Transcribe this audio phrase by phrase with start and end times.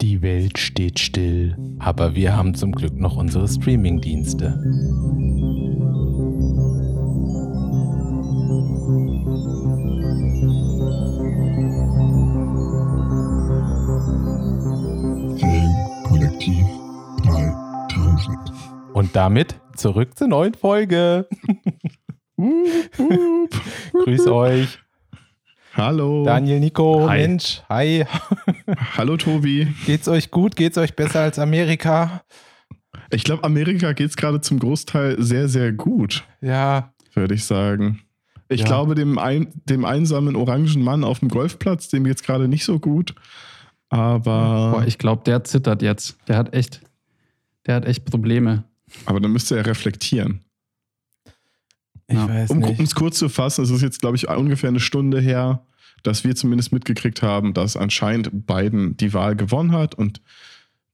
[0.00, 4.58] Die Welt steht still, aber wir haben zum Glück noch unsere Streaming-Dienste.
[16.08, 16.64] Kollektiv
[17.24, 18.38] 3000.
[18.94, 21.28] Und damit zurück zur neuen Folge.
[23.92, 24.78] Grüß euch.
[25.74, 26.24] Hallo.
[26.24, 27.18] Daniel, Nico, Hi.
[27.18, 28.04] Mensch, hi.
[29.00, 29.66] Hallo Tobi.
[29.86, 30.56] Geht's euch gut?
[30.56, 32.22] Geht's euch besser als Amerika?
[33.10, 38.02] Ich glaube, Amerika geht es gerade zum Großteil sehr, sehr gut, Ja, würde ich sagen.
[38.50, 38.66] Ich Ja.
[38.66, 42.66] glaube, dem, ein, dem einsamen orangen Mann auf dem Golfplatz, dem geht es gerade nicht
[42.66, 43.14] so gut.
[43.88, 46.18] Aber, Boah, ich glaube, der zittert jetzt.
[46.28, 46.82] Der hat echt,
[47.64, 48.64] der hat echt Probleme.
[49.06, 50.44] aber dann müsste er reflektieren.
[52.06, 52.28] ich Ja.
[52.28, 52.78] weiß Um nicht.
[52.80, 55.64] es kurz zu fassen, es ist jetzt, glaube ich, ungefähr eine Stunde her,
[56.02, 60.20] dass wir zumindest mitgekriegt haben, dass anscheinend Biden die Wahl gewonnen hat und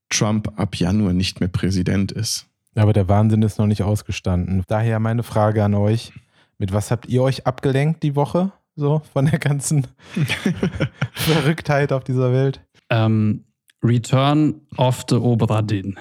[0.08, 2.46] Trump ab Januar nicht mehr Präsident ist.
[2.74, 4.62] Aber der Wahnsinn ist noch nicht ausgestanden.
[4.68, 6.12] Daher meine Frage an euch.
[6.58, 8.52] Mit was habt ihr euch abgelenkt die Woche?
[8.76, 9.86] So von der ganzen
[11.12, 12.60] Verrücktheit auf dieser Welt?
[12.90, 13.44] Ähm,
[13.82, 15.98] Return of the Obra Dinn.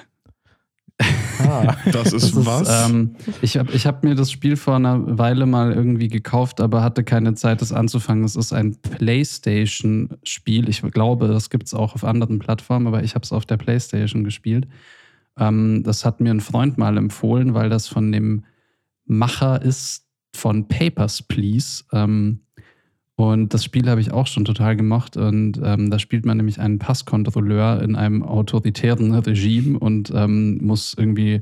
[0.98, 2.88] Ah, Das ist Das was?
[2.90, 6.82] ähm, ich habe ich hab mir das Spiel vor einer Weile mal irgendwie gekauft, aber
[6.82, 8.24] hatte keine Zeit, das anzufangen.
[8.24, 10.68] Es ist ein PlayStation-Spiel.
[10.68, 13.56] Ich glaube, das gibt es auch auf anderen Plattformen, aber ich habe es auf der
[13.58, 14.66] PlayStation gespielt.
[15.38, 18.44] Ähm, das hat mir ein Freund mal empfohlen, weil das von dem
[19.04, 21.84] Macher ist von Papers, Please.
[21.92, 22.40] Ähm,
[23.16, 25.16] und das Spiel habe ich auch schon total gemocht.
[25.16, 30.94] Und ähm, da spielt man nämlich einen Passkontrolleur in einem autoritären Regime und ähm, muss
[30.96, 31.40] irgendwie,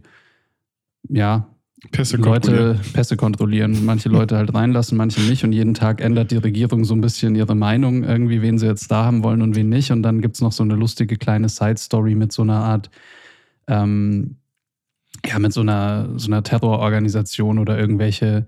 [1.08, 1.48] ja,
[1.90, 2.80] Pässe Leute kontrollieren.
[2.92, 3.84] Pässe kontrollieren.
[3.84, 5.44] Manche Leute halt reinlassen, manche nicht.
[5.44, 8.90] Und jeden Tag ändert die Regierung so ein bisschen ihre Meinung, irgendwie, wen sie jetzt
[8.90, 9.90] da haben wollen und wen nicht.
[9.90, 12.88] Und dann gibt es noch so eine lustige kleine Side-Story mit so einer Art,
[13.66, 14.36] ähm,
[15.26, 18.46] ja, mit so einer, so einer Terrororganisation oder irgendwelche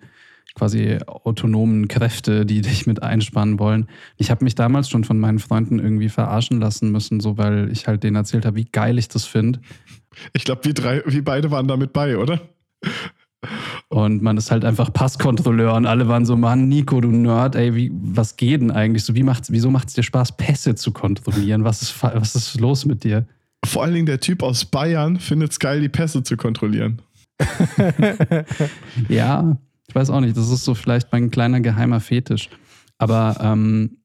[0.54, 3.88] quasi autonomen Kräfte, die dich mit einspannen wollen.
[4.16, 7.86] Ich habe mich damals schon von meinen Freunden irgendwie verarschen lassen müssen, so weil ich
[7.86, 9.60] halt denen erzählt habe, wie geil ich das finde.
[10.32, 12.40] Ich glaube, wir drei, wir beide waren damit bei, oder?
[13.88, 17.74] Und man ist halt einfach Passkontrolleur und alle waren so, Mann, Nico, du Nerd, ey,
[17.74, 19.04] wie, was geht denn eigentlich?
[19.04, 21.64] So, wie macht's, wieso macht es dir Spaß, Pässe zu kontrollieren?
[21.64, 23.26] Was ist, was ist los mit dir?
[23.64, 27.02] Vor allen Dingen der Typ aus Bayern findet es geil, die Pässe zu kontrollieren.
[29.08, 29.58] Ja,
[29.96, 32.50] weiß auch nicht, das ist so vielleicht mein kleiner geheimer Fetisch.
[32.98, 33.96] Aber ähm,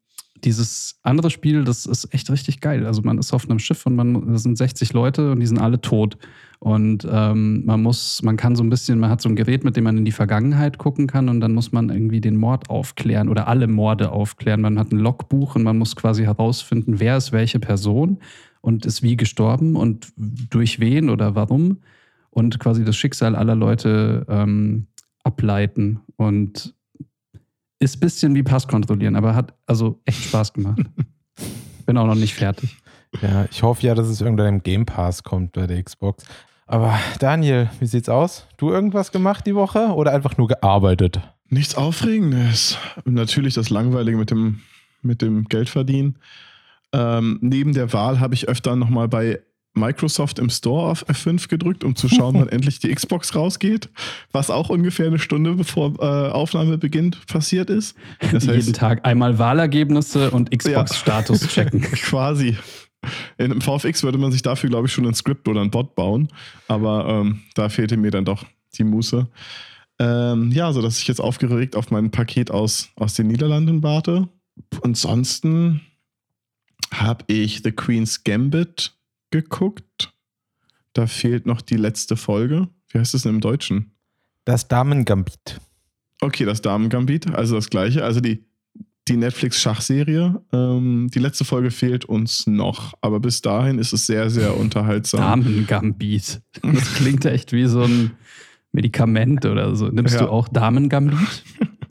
[0.44, 2.85] dieses andere Spiel, das ist echt richtig geil.
[2.85, 5.59] Also man ist auf einem Schiff und man das sind 60 Leute und die sind
[5.59, 6.18] alle tot.
[6.59, 9.75] Und ähm, man muss, man kann so ein bisschen, man hat so ein Gerät, mit
[9.75, 13.29] dem man in die Vergangenheit gucken kann und dann muss man irgendwie den Mord aufklären
[13.29, 14.62] oder alle Morde aufklären.
[14.62, 18.19] Man hat ein Logbuch und man muss quasi herausfinden, wer ist welche Person
[18.62, 21.79] und ist wie gestorben und durch wen oder warum
[22.29, 24.88] und quasi das Schicksal aller Leute ähm,
[25.24, 26.74] ableiten und
[27.80, 30.82] ist ein bisschen wie Pass kontrollieren, aber hat also echt Spaß gemacht.
[31.86, 32.78] Bin auch noch nicht fertig.
[33.22, 36.24] ja, ich hoffe ja, dass es irgendwann im Game Pass kommt bei der Xbox.
[36.68, 38.48] Aber Daniel, wie sieht's aus?
[38.58, 41.20] Du irgendwas gemacht die Woche oder einfach nur gearbeitet?
[41.50, 42.78] Nichts Aufregendes.
[43.03, 44.62] Natürlich das Langweilige mit dem,
[45.02, 46.18] mit dem Geldverdienen.
[46.94, 49.42] Ähm, neben der Wahl habe ich öfter nochmal bei
[49.74, 53.90] Microsoft im Store auf F5 gedrückt, um zu schauen, wann endlich die Xbox rausgeht.
[54.32, 57.96] Was auch ungefähr eine Stunde bevor äh, Aufnahme beginnt passiert ist.
[58.32, 61.82] Das Jeden heißt, Tag einmal Wahlergebnisse und Xbox-Status checken.
[61.92, 62.58] quasi.
[63.38, 65.96] In einem VFX würde man sich dafür, glaube ich, schon ein Skript oder ein Bot
[65.96, 66.28] bauen.
[66.68, 68.46] Aber ähm, da fehlte mir dann doch
[68.78, 69.28] die Muße.
[70.00, 74.28] Ähm, ja, so dass ich jetzt aufgeregt auf mein Paket aus, aus den Niederlanden warte.
[74.84, 75.82] Ansonsten
[76.94, 78.94] habe ich The Queen's Gambit
[79.31, 80.14] geguckt.
[80.94, 82.68] Da fehlt noch die letzte Folge.
[82.90, 83.96] Wie heißt es denn im Deutschen?
[84.46, 85.59] Das Damen-Gambit.
[86.22, 88.03] Okay, das Damen-Gambit, also das gleiche.
[88.03, 88.46] Also die,
[89.08, 90.41] die Netflix-Schachserie.
[90.52, 95.22] Ähm, die letzte Folge fehlt uns noch, aber bis dahin ist es sehr, sehr unterhaltsam.
[95.44, 96.41] Damengambit.
[96.61, 98.11] Das klingt echt wie so ein
[98.73, 99.88] Medikament oder so.
[99.88, 100.22] Nimmst Ja.
[100.22, 101.44] du auch Damengambit?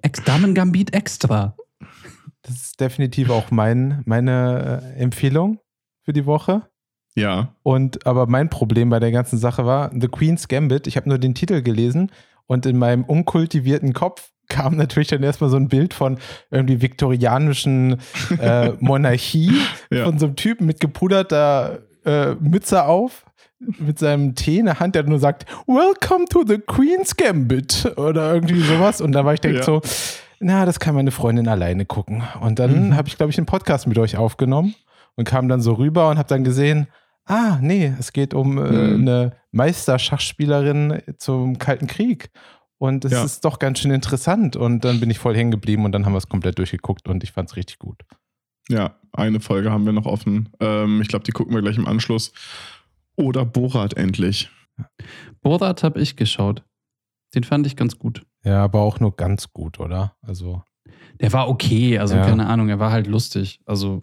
[0.03, 1.57] Ex Damengambit extra.
[2.43, 5.59] Das ist definitiv auch mein, meine äh, Empfehlung
[6.03, 6.69] für die Woche.
[7.17, 7.55] Ja.
[7.63, 10.87] Und aber mein Problem bei der ganzen Sache war The Queen's Gambit.
[10.87, 12.11] Ich habe nur den Titel gelesen
[12.47, 16.19] und in meinem unkultivierten Kopf kam natürlich dann erstmal so ein Bild von
[16.51, 17.99] irgendwie viktorianischen
[18.41, 19.53] äh, Monarchie
[19.91, 20.05] Ja.
[20.05, 23.25] von so einem Typen mit gepuderter äh, Mütze auf
[23.79, 28.33] mit seinem Tee in der Hand, der nur sagt, Welcome to the Queen's Gambit oder
[28.35, 29.01] irgendwie sowas.
[29.03, 29.65] Und da war ich direkt Ja.
[29.67, 29.83] so,
[30.41, 32.23] na, das kann meine Freundin alleine gucken.
[32.41, 32.97] Und dann Mhm.
[32.97, 34.75] habe ich, glaube ich, einen Podcast mit euch aufgenommen
[35.17, 36.87] und kam dann so rüber und habe dann gesehen,
[37.27, 39.01] ah, nee, es geht um äh, Mhm.
[39.09, 42.31] eine Meisterschachspielerin zum Kalten Krieg.
[42.79, 43.25] Und es Ja.
[43.25, 44.57] ist doch ganz schön interessant.
[44.57, 47.23] Und dann bin ich voll hängen geblieben und dann haben wir es komplett durchgeguckt und
[47.23, 48.03] ich fand es richtig gut.
[48.69, 50.49] Ja, eine Folge haben wir noch offen.
[50.61, 52.33] Ähm, ich glaube, die gucken wir gleich im Anschluss.
[53.17, 54.49] Oder Borat endlich.
[55.43, 56.65] Borat habe ich geschaut.
[57.35, 58.23] Den fand ich ganz gut.
[58.45, 60.17] Ja, aber auch nur ganz gut, oder?
[60.23, 60.63] Also,
[61.21, 62.25] Der war okay, also Ja.
[62.25, 63.61] keine Ahnung, er war halt lustig.
[63.67, 64.03] Also,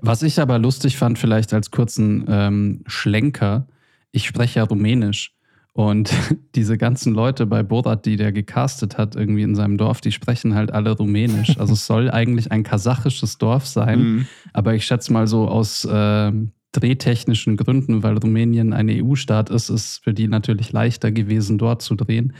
[0.00, 3.66] was ich aber lustig fand, vielleicht als kurzen ähm, Schlenker,
[4.12, 5.34] ich spreche ja Rumänisch.
[5.72, 6.12] Und
[6.54, 10.54] diese ganzen Leute bei Borat, die der gecastet hat, irgendwie in seinem Dorf, die sprechen
[10.54, 11.58] halt alle Rumänisch.
[11.58, 14.00] Also es soll eigentlich ein kasachisches Dorf sein.
[14.00, 14.26] Mhm.
[14.52, 20.02] Aber ich schätze mal so aus ähm, drehtechnischen Gründen, weil Rumänien ein EU-Staat ist, ist
[20.02, 22.34] für die natürlich leichter gewesen, dort zu drehen.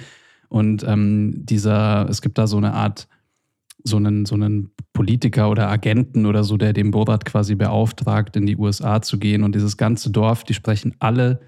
[0.49, 3.09] Und ähm, dieser, es gibt da so eine Art,
[3.89, 8.47] so einen, so einen Politiker oder Agenten oder so, der den Borat quasi beauftragt, in
[8.47, 9.43] die USA zu gehen.
[9.43, 11.41] Und dieses ganze Dorf, die sprechen alle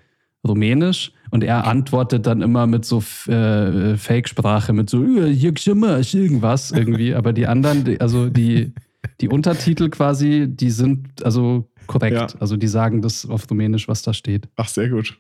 [0.47, 7.15] Rumänisch und er antwortet dann immer mit so äh, Fake-Sprache, mit so irgendwas irgendwie.
[7.17, 8.73] Aber die anderen, also die,
[9.21, 12.17] die Untertitel quasi, die sind also korrekt.
[12.17, 12.27] Ja.
[12.41, 14.49] Also die sagen das auf Rumänisch, was da steht.
[14.57, 15.19] Ach, sehr gut.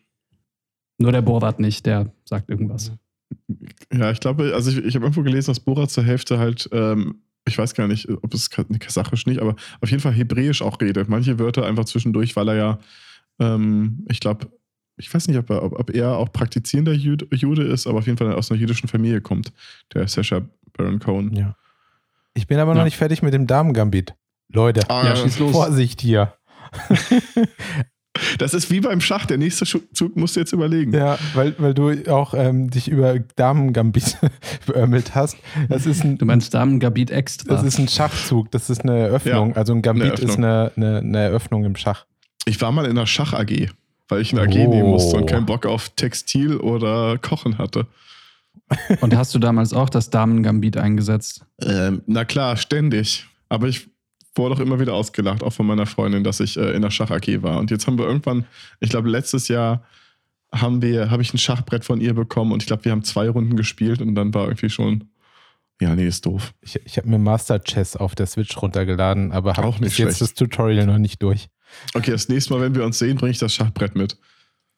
[0.99, 2.93] Nur der Borat nicht, der sagt irgendwas.
[3.93, 7.23] Ja, ich glaube, also ich, ich habe irgendwo gelesen, dass Borat zur Hälfte halt, ähm,
[7.47, 10.81] ich weiß gar nicht, ob es ka- kasachisch nicht, aber auf jeden Fall hebräisch auch
[10.81, 11.09] redet.
[11.09, 12.79] Manche Wörter einfach zwischendurch, weil er ja,
[13.38, 14.49] ähm, ich glaube,
[14.97, 18.19] ich weiß nicht, ob er, ob, er auch praktizierender Jude, Jude ist, aber auf jeden
[18.19, 19.53] Fall aus einer jüdischen Familie kommt,
[19.94, 20.43] der Sasha
[20.75, 21.35] Baron Cohen.
[21.35, 21.56] ja.
[22.35, 22.85] Ich bin aber noch Ja.
[22.85, 24.15] nicht fertig mit dem Damengambit.
[24.53, 25.50] Leute, Ah, Ja, schieß los.
[25.53, 26.35] Vorsicht hier.
[28.39, 30.93] Das ist wie beim Schach, der nächste Zug musst du jetzt überlegen.
[30.93, 34.17] Ja, weil, weil du auch ähm, dich über Damengambit
[34.67, 35.37] beömmelt hast.
[35.69, 37.55] Das ist ein, Du meinst Damengabit extra.
[37.55, 39.51] das ist ein Schachzug, das ist eine Eröffnung.
[39.51, 42.05] Ja, also ein Gambit eine ist eine, eine, eine Eröffnung im Schach.
[42.47, 43.69] Ich war mal in einer Schach-AG,
[44.09, 44.69] weil ich eine AG Oh.
[44.71, 47.87] nehmen musste und keinen Bock auf Textil oder Kochen hatte.
[49.01, 51.45] Und hast du damals auch das Damengambit eingesetzt?
[51.63, 53.27] Ähm, na klar, ständig.
[53.49, 53.89] Aber ich
[54.35, 57.43] wurde auch immer wieder ausgelacht, auch von meiner Freundin, dass ich äh, in der Schach-AG
[57.43, 57.59] war.
[57.59, 58.47] Und jetzt haben wir irgendwann,
[58.79, 59.85] ich glaube, letztes Jahr
[60.53, 63.29] haben wir, habe ich ein Schachbrett von ihr bekommen und ich glaube, wir haben zwei
[63.29, 65.11] Runden gespielt und dann war irgendwie schon,
[65.81, 66.53] ja, nee, ist doof.
[66.61, 70.35] Ich, ich habe mir Master Chess auf der Switch runtergeladen, aber habe bis jetzt das
[70.35, 71.49] Tutorial noch nicht durch.
[71.94, 74.19] Okay, das nächste Mal, wenn wir uns sehen, bringe ich das Schachbrett mit.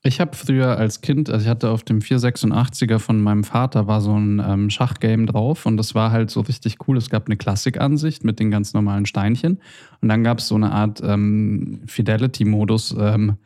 [0.04, 4.00] Ich habe früher als Kind, also ich hatte auf dem 486er von meinem Vater war
[4.00, 6.96] so ein ähm, Schachgame drauf und das war halt so richtig cool.
[6.96, 9.60] Es gab eine Klassikansicht mit den ganz normalen Steinchen
[10.00, 13.36] und dann gab es so eine Art ähm, Fidelity-Modus, ähm,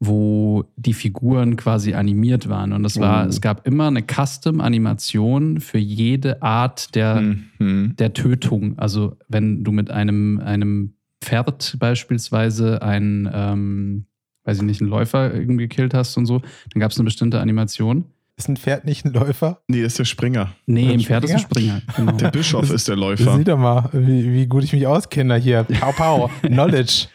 [0.00, 3.28] wo die Figuren quasi animiert waren und es war, Oh.
[3.28, 7.94] es gab immer eine Custom-Animation für jede Art der Mhm.
[7.96, 8.76] der Tötung.
[8.76, 14.06] Also wenn du mit einem, einem Pferd beispielsweise einen, ähm,
[14.44, 16.38] weiß ich nicht, einen Läufer irgendwie gekillt hast und so,
[16.72, 18.04] dann gab es eine bestimmte Animation.
[18.38, 19.60] Ist ein Pferd nicht ein Läufer?
[19.68, 20.52] Nee, ist der Springer.
[20.66, 21.82] Nee, Ein ein Pferd ist ein Springer.
[21.96, 22.12] Genau.
[22.12, 23.36] Der Bischof Das- ist der Läufer.
[23.36, 25.64] Sieh doch mal, wie, wie gut ich mich auskenne hier.
[25.64, 27.08] Pau, pau, Knowledge.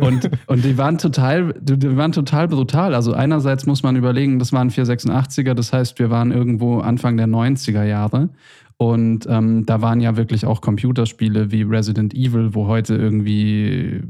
[0.00, 2.94] Und, und die waren total, die die waren total brutal.
[2.94, 7.26] Also einerseits muss man überlegen, das waren 486er, das heißt, wir waren irgendwo Anfang der
[7.26, 8.28] 90er Jahre.
[8.76, 14.00] Und ähm, da waren ja wirklich auch Computerspiele wie Resident Evil, wo heute irgendwie,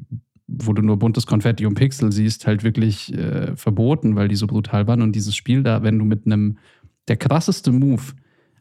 [0.46, 4.46] wo du nur buntes Konfetti und Pixel siehst, halt wirklich äh, verboten, weil die so
[4.46, 5.02] brutal waren.
[5.02, 6.58] Und dieses Spiel da, wenn du mit einem,
[7.08, 8.02] der krasseste Move,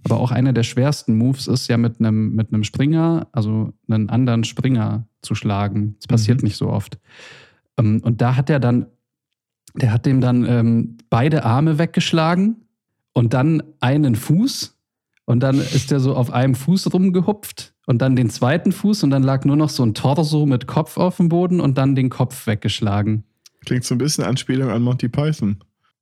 [0.04, 4.10] aber auch einer der schwersten Moves ist ja mit einem, mit einem Springer, also einen
[4.10, 5.96] anderen Springer zu schlagen.
[6.00, 6.46] Das passiert Mhm.
[6.46, 7.00] nicht so oft.
[7.78, 8.88] Ähm, und da hat er dann,
[9.76, 12.68] der hat dem dann ähm, beide Arme weggeschlagen
[13.14, 14.78] und dann einen Fuß.
[15.26, 19.12] Und dann ist er so auf einem Fuß rumgehupft und dann den zweiten Fuß und
[19.12, 22.10] dann lag nur noch so ein Torso mit Kopf auf dem Boden und dann den
[22.10, 23.24] Kopf weggeschlagen.
[23.66, 25.58] Klingt so ein bisschen Anspielung an Monty Python.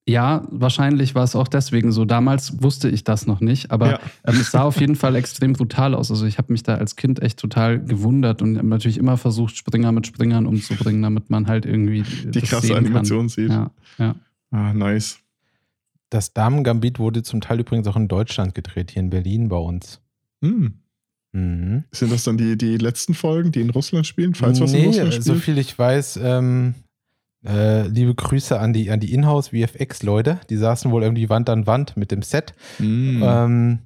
[0.08, 2.04] Ja, wahrscheinlich war es auch deswegen so.
[2.06, 4.00] Damals wusste ich das noch nicht, aber Ja.
[4.26, 6.10] ähm, es sah auf jeden Fall extrem brutal aus.
[6.10, 9.92] Also ich habe mich da als Kind echt total gewundert und natürlich immer versucht, Springer
[9.92, 12.86] mit Springern umzubringen, damit man halt irgendwie Die krasse sehen kann.
[12.88, 13.50] Animation sieht.
[13.52, 14.16] Ja, ja.
[14.50, 15.19] Ah, nice.
[16.10, 20.02] Das Damengambit wurde zum Teil übrigens auch in Deutschland gedreht, hier in Berlin bei uns.
[20.44, 20.80] Hm.
[21.32, 21.84] Mhm.
[21.92, 24.34] Sind das dann die, die letzten Folgen, die in Russland spielen?
[24.34, 25.44] Falls was in nee, Russland so spielt?
[25.44, 26.74] viel ich weiß, ähm,
[27.46, 30.40] äh, liebe Grüße an die, an die Inhouse-VFX-Leute.
[30.50, 32.56] Die saßen wohl irgendwie Wand an Wand mit dem Set.
[32.78, 33.22] Hm.
[33.24, 33.80] Ähm,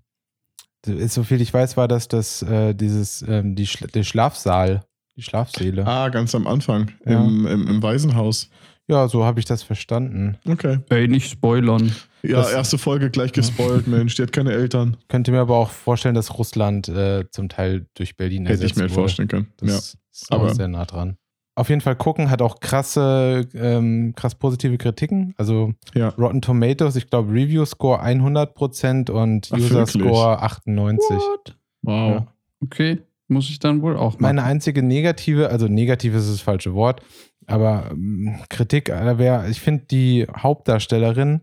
[0.85, 4.85] so so viel ich weiß, war das, das äh, dieses, ähm, die Schla der Schlafsaal,
[5.15, 5.85] die Schlafsäle.
[5.85, 6.91] ah, ganz am Anfang.
[7.05, 7.23] Ja.
[7.23, 8.49] Im, im, Im Waisenhaus.
[8.89, 10.37] Ja, so habe ich das verstanden.
[10.47, 10.79] Okay.
[10.89, 11.93] Ey, nicht spoilern.
[12.21, 14.15] Ja, Das- erste Folge gleich gespoilt, Mensch.
[14.15, 14.97] Die hat keine Eltern.
[15.07, 18.83] Könnte mir aber auch vorstellen, dass Russland äh, zum Teil durch Berlin Hätte ich mir
[18.83, 18.93] wurde.
[18.93, 19.47] vorstellen können.
[19.57, 19.75] Das ja.
[20.11, 21.17] ist aber- auch sehr nah dran.
[21.55, 25.33] auf jeden Fall gucken, hat auch krasse, ähm, krass positive Kritiken.
[25.37, 26.09] Also Ja.
[26.09, 29.85] Rotten Tomatoes, ich glaube Review Score 100% und Ach, User?
[29.85, 31.09] Score 98.
[31.17, 31.57] What?
[31.83, 32.11] Wow.
[32.15, 32.27] Ja.
[32.63, 34.21] Okay, muss ich dann wohl auch machen.
[34.21, 37.01] Meine einzige negative, also negativ ist das falsche Wort,
[37.47, 41.41] aber ähm, Kritik, äh, wär, ich finde die Hauptdarstellerin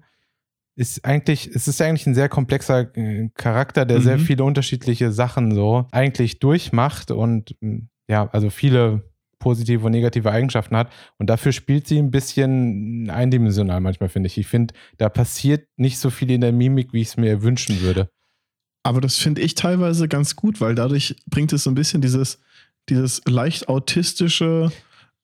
[0.76, 4.22] ist eigentlich, es ist eigentlich ein sehr komplexer äh, Charakter, der sehr Mhm.
[4.22, 9.02] viele unterschiedliche Sachen so eigentlich durchmacht und mm, ja, also viele
[9.38, 10.92] positive und negative Eigenschaften hat.
[11.18, 14.38] Und dafür spielt sie ein bisschen eindimensional manchmal, finde ich.
[14.38, 17.80] Ich finde, da passiert nicht so viel in der Mimik, wie ich es mir wünschen
[17.80, 18.10] würde.
[18.82, 22.40] Aber das finde ich teilweise ganz gut, weil dadurch bringt es so ein bisschen dieses,
[22.88, 24.72] dieses leicht autistische,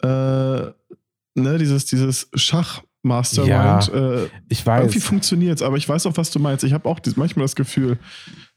[0.03, 3.89] äh, ne, dieses, dieses Schach-Mastermind.
[3.93, 4.83] Äh, Ich weiß.
[4.83, 6.65] irgendwie funktioniert es, aber ich weiß auch, was du meinst.
[6.65, 7.99] Ich habe auch manchmal das Gefühl,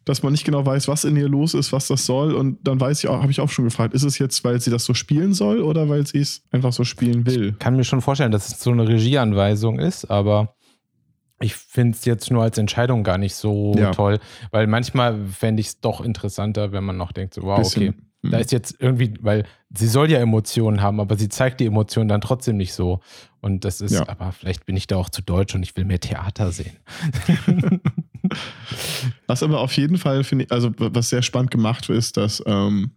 [0.05, 2.33] dass man nicht genau weiß, was in ihr los ist, was das soll.
[2.33, 4.71] Und dann weiß ich auch, habe ich auch schon gefragt, ist es jetzt, weil sie
[4.71, 7.53] das so spielen soll oder weil sie es einfach so spielen will?
[7.59, 10.55] kann mir schon vorstellen, dass es so eine Regieanweisung ist, aber
[11.41, 13.91] ich finde es jetzt nur als Entscheidung gar nicht so Ja.
[13.91, 14.19] toll,
[14.51, 17.95] weil manchmal fände ich es doch interessanter, wenn man noch denkt, so, wow, okay, hm.
[18.21, 22.09] Da ist jetzt irgendwie, weil sie soll ja Emotionen haben, aber sie zeigt die Emotionen
[22.09, 22.99] dann trotzdem nicht so.
[23.41, 24.09] Und das ist, Ja.
[24.09, 26.75] aber vielleicht bin ich da auch zu deutsch und ich will mehr Theater sehen.
[29.27, 32.43] Was aber auf jeden Fall, finde ich, also was sehr spannend gemacht wird, ist, dass
[32.45, 32.91] ähm,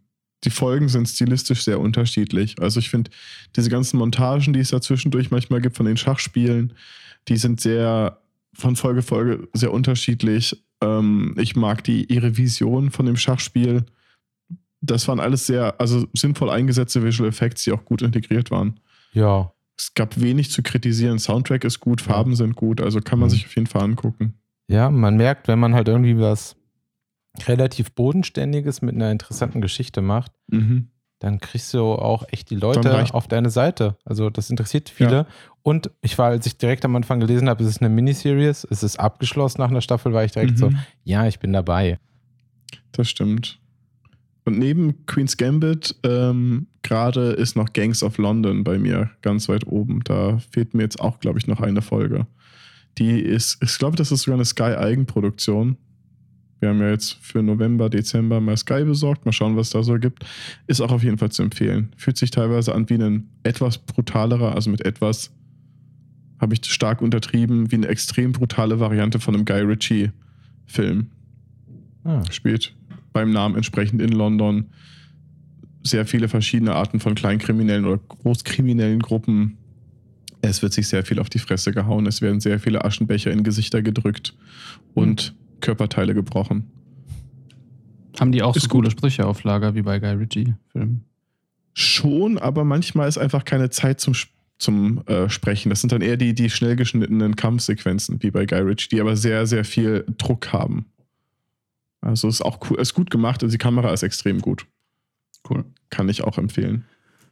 [0.44, 2.60] die Folgen sind stilistisch sehr unterschiedlich.
[2.60, 3.10] Also ich finde,
[3.56, 6.72] diese ganzen Montagen, die es da zwischendurch manchmal gibt von den Schachspielen,
[7.28, 8.18] die sind sehr
[8.54, 10.62] von Folge zu Folge sehr unterschiedlich.
[10.82, 13.84] Ähm, ich mag die ihre Vision von dem Schachspiel.
[14.84, 18.80] Das waren alles sehr, also sinnvoll eingesetzte Visual Effects, die auch gut integriert waren.
[19.12, 21.18] Ja, Es gab wenig zu kritisieren.
[21.18, 23.30] Soundtrack ist gut, Farben sind gut, also kann man Mhm.
[23.30, 24.34] sich auf jeden Fall angucken.
[24.68, 26.56] ja, man merkt, wenn man halt irgendwie was
[27.46, 30.88] relativ Bodenständiges mit einer interessanten Geschichte macht, Mhm.
[31.18, 33.96] dann kriegst du auch echt die Leute auf deine Seite.
[34.04, 35.10] Also das interessiert viele.
[35.12, 35.26] Ja.
[35.62, 38.82] Und ich war, als ich direkt am Anfang gelesen habe, es ist eine Miniseries, es
[38.82, 40.78] ist abgeschlossen nach einer Staffel, war ich direkt so, Mhm.
[41.04, 41.98] ja, ich bin dabei.
[42.92, 43.58] Das stimmt.
[44.44, 49.66] Und neben Queen's Gambit ähm, gerade ist noch Gangs of London bei mir ganz weit
[49.66, 50.00] oben.
[50.04, 52.26] Da fehlt mir jetzt auch, glaube ich, noch eine Folge.
[52.98, 55.76] Die ist, ich glaube, das ist sogar eine Sky-Eigenproduktion.
[56.60, 59.24] Wir haben ja jetzt für November, Dezember mal Sky besorgt.
[59.24, 60.24] Mal schauen, was da so gibt.
[60.66, 61.92] Ist auch auf jeden Fall zu empfehlen.
[61.96, 65.32] Fühlt sich teilweise an wie ein etwas brutalerer, also mit etwas,
[66.40, 71.06] habe ich stark untertrieben, wie eine extrem brutale Variante von einem Guy Ritchie-Film
[72.04, 72.74] Ah, spielt
[73.12, 74.66] beim Namen entsprechend in London
[75.84, 79.58] sehr viele verschiedene Arten von kleinkriminellen oder großkriminellen Gruppen.
[80.40, 82.06] Es wird sich sehr viel auf die Fresse gehauen.
[82.06, 84.34] Es werden sehr viele Aschenbecher in Gesichter gedrückt
[84.94, 86.70] und Körperteile gebrochen.
[88.18, 88.90] Haben die auch Ist so coole.
[88.90, 91.04] Sprüche auf Lager wie bei Guy Ritchie-Filmen?
[91.74, 94.14] Schon, aber manchmal ist einfach keine Zeit zum,
[94.58, 95.70] zum äh, Sprechen.
[95.70, 99.16] Das sind dann eher die, die schnell geschnittenen Kampfsequenzen, wie bei Guy Ritchie, die aber
[99.16, 100.86] sehr, sehr viel Druck haben.
[102.02, 103.42] Also ist auch cool, ist gut gemacht.
[103.42, 104.66] Also die Kamera ist extrem gut.
[105.48, 105.64] Cool.
[105.88, 106.84] Kann ich auch empfehlen.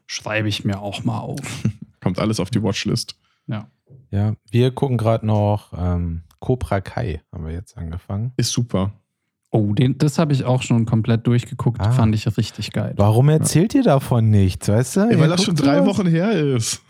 [0.06, 1.40] Schreibe ich mir auch mal auf.
[2.00, 3.16] Kommt alles auf die Watchlist.
[3.46, 3.68] Ja.
[4.10, 8.32] ja, wir gucken gerade noch ähm, Cobra Kai, haben wir jetzt angefangen.
[8.36, 8.92] Ist super.
[9.50, 11.80] Oh, den, das habe ich auch schon komplett durchgeguckt.
[11.80, 11.90] Ah.
[11.90, 12.94] Fand ich richtig geil.
[12.96, 15.00] Warum erzählt ihr davon nichts, weißt du?
[15.00, 15.84] Ja, Ihr weil das schon drei?
[15.84, 16.80] Wochen her ist.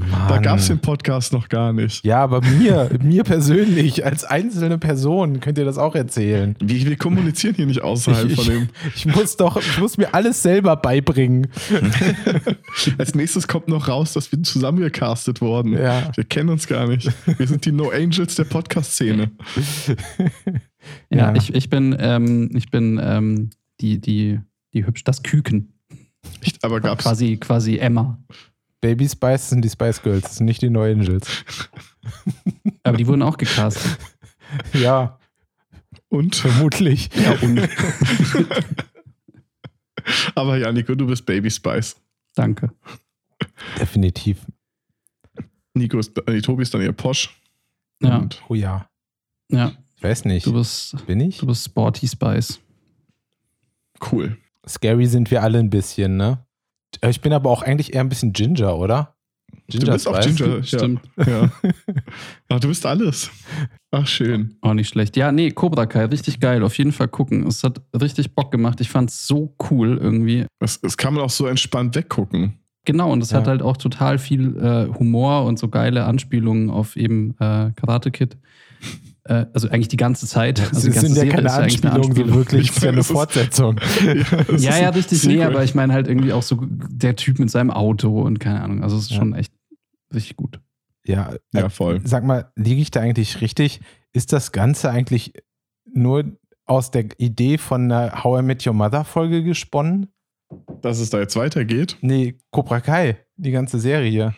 [0.00, 0.28] Mann.
[0.28, 2.04] Da gab es den Podcast noch gar nicht.
[2.04, 6.56] Ja, aber mir, mir persönlich, als einzelne Person, könnt ihr das auch erzählen.
[6.60, 8.68] Wir, wir kommunizieren hier nicht außerhalb Ich- von dem.
[8.94, 11.48] Ich muss doch, ich muss mir alles selber beibringen.
[12.98, 15.72] Als nächstes kommt noch raus, dass wir zusammengecastet wurden.
[15.74, 16.10] Ja.
[16.14, 17.10] Wir kennen uns gar nicht.
[17.38, 19.30] Wir sind die No Angels der Podcast-Szene.
[21.10, 21.34] Ja, Ja.
[21.34, 24.40] ich, ich bin, ähm, ich bin ähm, die, die,
[24.72, 25.72] die hübsch, das Küken.
[26.42, 27.02] Echt, Aber gab's.
[27.04, 28.18] Quasi, quasi Emma.
[28.80, 31.44] Baby Spice sind die Spice Girls, das sind nicht die No Angels.
[32.82, 33.98] Aber die wurden auch gecastet.
[34.72, 35.16] Ja,
[36.08, 36.34] Und?
[36.34, 37.08] vermutlich.
[37.14, 37.60] Ja, und
[40.34, 41.96] Aber ja, Nico, du bist Baby Spice.
[42.34, 42.72] danke.
[43.78, 44.38] Definitiv.
[45.74, 47.40] Nico ist, äh, Tobi ist dann ihr Posch.
[48.02, 48.88] Ja, Und Oh ja.
[49.50, 49.72] ja.
[49.96, 50.46] Ich weiß nicht.
[50.46, 51.38] Du bist, Bin ich?
[51.38, 52.58] du bist Sporty Spice.
[54.10, 54.36] cool.
[54.66, 56.44] Scary sind wir alle ein bisschen, ne?
[57.08, 59.14] Ich bin aber auch eigentlich eher ein bisschen Ginger, oder?
[59.68, 60.20] du bist auch?
[60.20, 60.62] Ginger.
[60.62, 61.00] Stimmt.
[61.16, 61.50] Ja.
[62.48, 63.30] Ach, du bist alles.
[63.90, 64.56] Ach, schön.
[64.60, 65.16] Auch nicht schlecht.
[65.16, 66.62] Ja, nee, Cobra Kai, richtig geil.
[66.62, 67.46] Auf jeden Fall gucken.
[67.46, 68.80] Es hat richtig Bock gemacht.
[68.80, 70.46] Ich fand es so cool irgendwie.
[70.60, 72.54] Das, das kann man auch so entspannt weggucken.
[72.84, 73.38] Genau, und es Ja.
[73.38, 78.10] hat halt auch total viel äh, Humor und so geile Anspielungen auf eben äh, Karate
[78.10, 78.36] Kid.
[79.30, 80.58] Äh, also eigentlich die ganze Zeit.
[80.58, 82.70] Das Also die ganze sind ja Serie keine ist ja eigentlich eine Anspielungen, so wirklich.
[82.70, 83.80] Ist ja eine Fortsetzung.
[84.04, 85.24] Ja, ja, ein richtig.
[85.24, 88.60] Nee, aber ich meine halt irgendwie auch so der Typ mit seinem Auto und keine
[88.62, 88.82] Ahnung.
[88.82, 89.16] Also es ist Ja.
[89.18, 89.52] schon echt
[90.12, 90.60] richtig gut.
[91.06, 92.00] Ja, Ja, äh, voll.
[92.04, 93.80] Sag mal, liege ich da eigentlich richtig?
[94.12, 95.32] Ist das Ganze eigentlich
[95.92, 96.24] nur
[96.66, 100.08] aus der Idee von einer How I Met Your Mother Folge gesponnen?
[100.82, 101.96] Dass es da jetzt weitergeht.
[102.00, 104.34] Nee, Cobra Kai, die ganze Serie.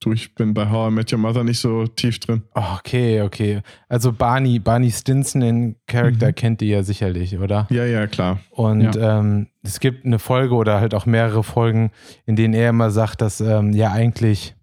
[0.00, 2.42] Du, ich bin bei How I Met Your Mother nicht so tief drin.
[2.54, 3.62] Oh, okay, okay.
[3.88, 6.34] Also Barney, Barney Stinson, den Charakter Mhm.
[6.36, 7.66] kennt ihr ja sicherlich, oder?
[7.70, 8.38] Ja, ja, klar.
[8.50, 11.90] Und ähm, es gibt eine Folge oder halt auch mehrere Folgen,
[12.26, 14.54] in denen er immer sagt, dass ähm, ja eigentlich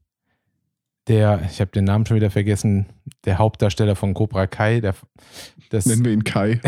[1.09, 2.85] der, ich habe den Namen schon wieder vergessen,
[3.25, 4.95] der Hauptdarsteller von Cobra Kai, der,
[5.69, 6.61] das, Nennen wir ihn Kai.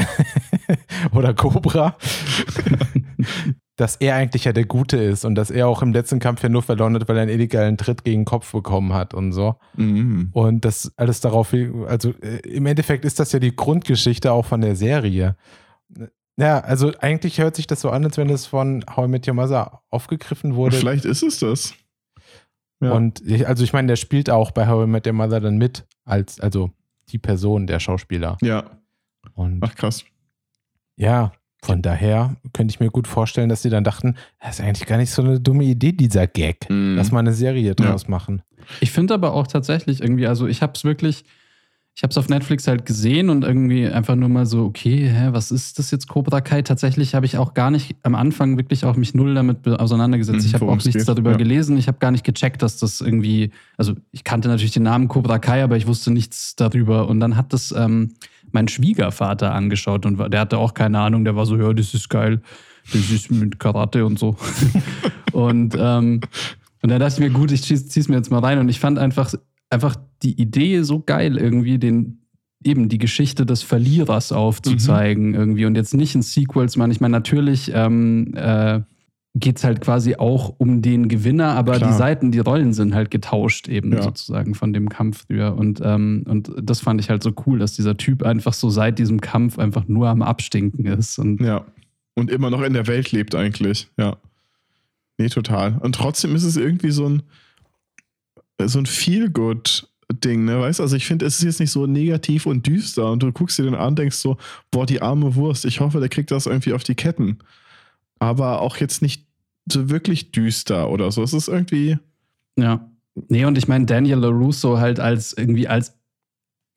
[1.14, 1.96] oder Cobra,
[3.78, 6.50] dass er eigentlich ja der Gute ist und dass er auch im letzten Kampf ja
[6.50, 9.56] nur verloren hat, weil er einen illegalen Tritt gegen den Kopf bekommen hat und so.
[9.76, 10.30] Mhm.
[10.34, 11.54] Und das alles darauf,
[11.88, 15.38] also äh, im Endeffekt ist das ja die Grundgeschichte auch von der Serie.
[16.40, 19.28] Ja, also eigentlich hört sich das so an, als wenn es von How I Met
[19.28, 20.76] Your Mother aufgegriffen wurde.
[20.76, 21.74] vielleicht ist es das.
[22.80, 22.94] Ja.
[22.94, 25.58] Und ich, also ich meine, der spielt auch bei How I Met Your Mother dann
[25.58, 26.72] mit, als, also
[27.10, 28.38] die Person, der Schauspieler.
[28.42, 28.72] ja.
[29.34, 30.04] Und Ach krass.
[30.96, 34.88] ja, von daher könnte ich mir gut vorstellen, dass sie dann dachten, das ist eigentlich
[34.88, 36.70] gar nicht so eine dumme Idee, dieser Gag.
[36.70, 36.96] Mhm.
[36.96, 38.42] Lass mal eine Serie draus machen.
[38.80, 41.24] Ich finde aber auch tatsächlich irgendwie, also ich habe es wirklich,
[41.96, 45.30] ich habe es auf Netflix halt gesehen und irgendwie einfach nur mal so, okay, hä,
[45.32, 46.62] was ist das jetzt Cobra Kai?
[46.62, 50.42] Tatsächlich habe ich auch gar nicht am Anfang wirklich auch mich null damit auseinandergesetzt.
[50.42, 51.38] Mhm, ich habe auch nichts geht, darüber ja.
[51.38, 51.76] gelesen.
[51.78, 55.40] Ich habe gar nicht gecheckt, dass das irgendwie, also ich kannte natürlich den Namen Cobra
[55.40, 57.08] Kai, aber ich wusste nichts darüber.
[57.08, 58.14] Und dann hat das ähm,
[58.52, 61.26] mein Schwiegervater angeschaut und der hatte auch keine Ahnung.
[61.26, 62.42] Der war so, ja, das ist geil.
[62.94, 64.38] Das ist mit Karate und so.
[65.34, 66.22] und ähm,
[66.82, 68.60] und dann dachte ich mir, gut, ich zieh's, zieh's mir jetzt mal rein.
[68.60, 69.34] Und ich fand einfach,
[69.70, 72.22] einfach die Idee so geil, irgendwie den,
[72.64, 75.66] eben die Geschichte des Verlierers aufzuzeigen, irgendwie.
[75.66, 76.92] Und jetzt nicht in Sequels, man.
[76.92, 78.82] Ich meine, natürlich ähm, äh,
[79.40, 81.92] geht es halt quasi auch um den Gewinner, aber Klar.
[81.92, 84.02] die Seiten, die Rollen sind halt getauscht, eben Ja.
[84.04, 85.56] sozusagen von dem Kampf früher.
[85.56, 89.00] Und, ähm, und das fand ich halt so cool, dass dieser Typ einfach so seit
[89.00, 91.20] diesem Kampf einfach nur am Abstinken ist.
[91.20, 91.66] Und Ja.
[92.16, 93.90] Und immer noch in der Welt lebt eigentlich.
[93.98, 94.18] Ja.
[95.20, 95.78] Nee, total.
[95.82, 97.24] Und trotzdem ist es irgendwie so ein,
[98.66, 100.60] so ein Feel-Good-Ding, ne?
[100.60, 103.32] Weißt du, also ich finde, es ist jetzt nicht so negativ und düster und du
[103.32, 104.38] guckst dir den an und denkst so,
[104.72, 107.38] boah, die arme Wurst, ich hoffe, der kriegt das irgendwie auf die Ketten.
[108.20, 109.27] Aber auch jetzt nicht
[109.72, 111.24] so wirklich düster oder so.
[111.24, 111.98] Es ist irgendwie,
[112.58, 112.90] Ja.
[113.30, 115.98] Nee, und ich meine, Daniel LaRusso halt als irgendwie als,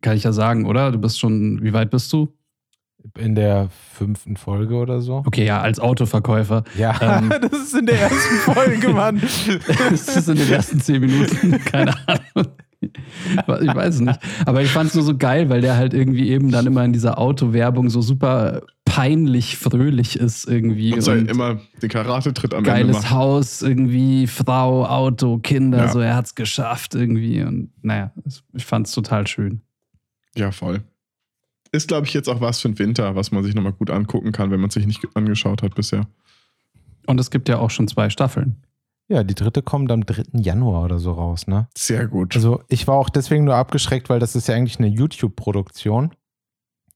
[0.00, 0.90] kann ich ja sagen, oder?
[0.90, 2.34] Du bist schon, wie weit bist du?
[3.18, 5.22] In der fünften Folge oder so.
[5.26, 6.64] Okay, ja, als Autoverkäufer.
[6.78, 7.30] Ja, Ähm.
[7.42, 9.20] das ist in der ersten Folge, Mann.
[9.90, 12.52] das ist in den ersten zehn Minuten, keine Ahnung.
[12.80, 14.18] Ich weiß es nicht.
[14.46, 16.94] Aber ich fand es nur so geil, weil der halt irgendwie eben dann immer in
[16.94, 20.92] dieser Autowerbung so super peinlich fröhlich ist irgendwie.
[20.94, 23.10] und, Und immer den Karate-Tritt am Ende geiles.
[23.10, 25.88] Haus, irgendwie Frau, Auto, Kinder, Ja.
[25.92, 27.42] so er hat's geschafft irgendwie.
[27.42, 28.12] Und naja,
[28.52, 29.62] ich fand es total schön.
[30.36, 30.82] Ja, voll.
[31.72, 34.32] Ist, glaube ich, jetzt auch was für den Winter, was man sich nochmal gut angucken
[34.32, 36.06] kann, wenn man es sich nicht angeschaut hat bisher.
[37.06, 38.56] Und es gibt ja auch schon zwei Staffeln.
[39.08, 40.22] Ja, die dritte kommt am 3.
[40.40, 41.68] Januar oder so raus, ne?
[41.76, 42.34] Sehr gut.
[42.36, 46.10] Also ich war auch deswegen nur abgeschreckt, weil das ist ja eigentlich eine YouTube-Produktion.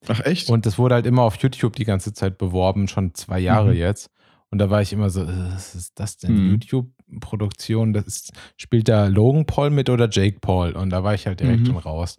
[0.09, 0.51] Ach, echt?
[0.51, 3.79] Und das wurde halt immer auf YouTube die ganze Zeit beworben, schon zwei Jahre Mhm.
[3.79, 4.11] jetzt.
[4.51, 6.35] Und da war ich immer so, äh, was ist das denn?
[6.35, 6.51] Mhm.
[6.53, 7.93] YouTube-Produktion?
[7.93, 10.73] Das ist, spielt da Logan Paul mit oder Jake Paul?
[10.73, 11.67] Und da war ich halt direkt Mhm.
[11.67, 12.19] schon raus.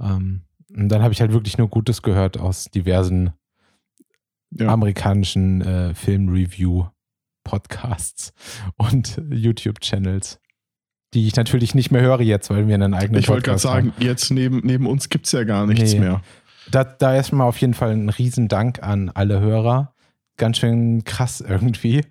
[0.00, 0.42] Ähm,
[0.74, 3.32] und dann habe ich halt wirklich nur Gutes gehört aus diversen
[4.52, 4.68] ja.
[4.68, 8.32] amerikanischen äh, Film-Review-Podcasts
[8.76, 10.40] und YouTube-Channels,
[11.14, 13.74] die ich natürlich nicht mehr höre jetzt, weil wir einen eigenen Ich wollte gerade Podcast
[13.74, 13.90] haben.
[13.92, 16.00] sagen, jetzt neben, neben uns gibt es ja gar nichts Nee.
[16.00, 16.22] mehr.
[16.70, 19.94] Da, da erstmal auf jeden Fall ein Riesendank an alle Hörer.
[20.36, 22.02] Ganz schön krass irgendwie,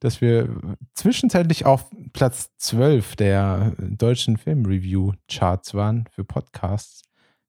[0.00, 0.48] dass wir
[0.94, 7.02] zwischenzeitlich auf Platz 12 der deutschen Film-Review-Charts waren für Podcasts.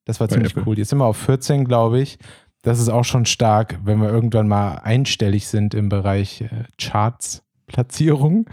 [0.06, 0.63] Das war Bei ziemlich Apple.
[0.67, 0.77] cool.
[0.77, 2.19] Jetzt sind wir auf 14, glaube ich.
[2.62, 8.47] Das ist auch schon stark, wenn wir irgendwann mal einstellig sind im Bereich äh, Charts-Platzierung.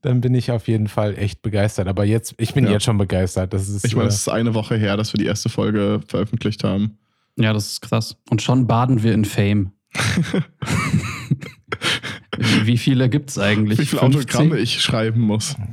[0.00, 1.86] Dann bin ich auf jeden Fall echt begeistert.
[1.88, 2.72] Aber jetzt, ich bin Ja.
[2.72, 3.52] jetzt schon begeistert.
[3.52, 6.00] Das ist, Ich meine, äh, es ist eine Woche her, dass wir die erste Folge
[6.06, 6.98] veröffentlicht haben.
[7.38, 8.16] Ja, das ist krass.
[8.30, 9.72] Und schon baden wir in Fame.
[12.64, 13.78] Wie viele gibt es eigentlich?
[13.78, 14.20] Wie viele 50?
[14.34, 15.56] Autogramme ich schreiben muss.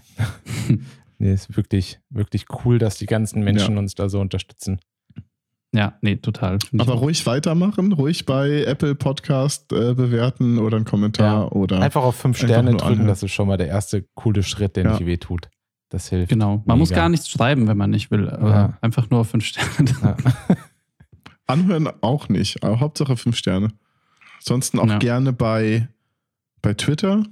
[1.17, 4.81] Nee, ist wirklich, wirklich cool, dass die ganzen Menschen uns da so unterstützen.
[5.73, 6.59] Ja, nee, total.
[6.77, 11.79] Aber ruhig weitermachen, ruhig bei Apple Podcast äh, bewerten oder einen Kommentar oder.
[11.79, 13.07] Einfach auf fünf Sterne drücken, anhören.
[13.07, 14.91] das ist schon mal der erste coole Schritt, der Ja.
[14.91, 15.47] nicht wehtut.
[15.87, 16.27] Das hilft.
[16.31, 16.61] Genau.
[16.65, 17.03] Man muss Mega.
[17.03, 18.29] gar nichts schreiben, wenn man nicht will.
[18.29, 18.77] Aber Ja.
[18.81, 19.89] einfach nur auf fünf Sterne.
[20.03, 20.17] Ja.
[21.47, 23.69] Anhören auch nicht, aber Hauptsache fünf Sterne.
[24.39, 24.97] Ansonsten auch Ja.
[24.99, 25.87] gerne bei,
[26.61, 27.23] bei Twitter,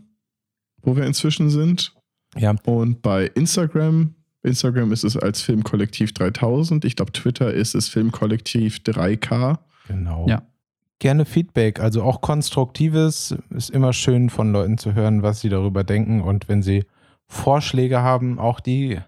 [0.81, 1.95] wo wir inzwischen sind.
[2.37, 2.55] Ja.
[2.65, 4.15] Und bei Instagram.
[4.43, 6.83] Instagram ist es als Filmkollektiv 3000.
[6.85, 9.59] Ich glaube, Twitter ist es Filmkollektiv 3K.
[9.87, 10.27] Genau.
[10.27, 10.43] Ja.
[10.99, 13.35] Gerne Feedback, also auch konstruktives.
[13.49, 16.21] Ist immer schön von Leuten zu hören, was sie darüber denken.
[16.21, 16.85] Und wenn sie
[17.27, 18.99] Vorschläge haben, auch die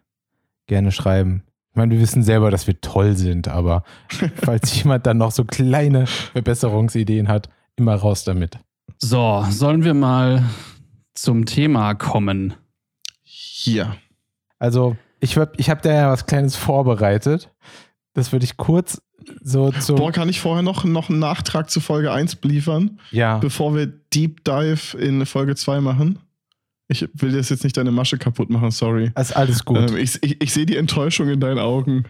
[0.68, 1.44] gerne schreiben.
[1.76, 3.84] Ich meine, wir wissen selber, dass wir toll sind, aber
[4.38, 8.58] falls jemand dann noch so kleine Verbesserungsideen hat, immer raus damit.
[8.98, 10.46] So, sollen wir mal
[11.16, 12.54] zum Thema kommen?
[13.24, 13.98] Hier.
[14.58, 17.52] Also, ich, hab- ich habe da ja was Kleines vorbereitet.
[18.14, 19.02] Das würde ich kurz
[19.42, 19.98] so zum.
[19.98, 23.40] Boah, kann ich vorher noch, noch einen Nachtrag zu Folge 1 liefern, ja.
[23.40, 26.20] bevor wir Deep Dive in Folge 2 machen?
[26.88, 29.12] Ich will jetzt jetzt nicht deine Masche kaputt machen, sorry.
[29.20, 29.90] Ist alles gut.
[29.90, 32.06] Ähm, ich ich, ich sehe die Enttäuschung in deinen Augen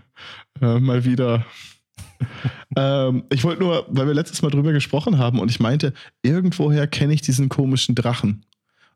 [0.61, 1.45] äh, mal wieder.
[2.75, 6.87] ähm, ich wollte nur, weil wir letztes Mal drüber gesprochen haben und ich meinte, irgendwoher
[6.87, 8.45] kenne ich diesen komischen Drachen.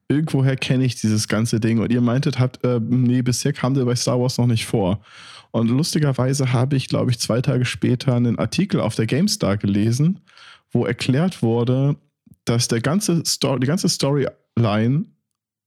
[0.09, 1.79] Irgendwoher kenne ich dieses ganze Ding.
[1.79, 5.01] Und ihr meintet, habt, äh, nee, bisher kam der bei Star Wars noch nicht vor.
[5.51, 10.19] Und lustigerweise habe ich, glaube ich, zwei Tage später einen Artikel auf der GameStar gelesen,
[10.71, 11.95] wo erklärt wurde,
[12.45, 15.05] dass der ganze Story, die ganze Storyline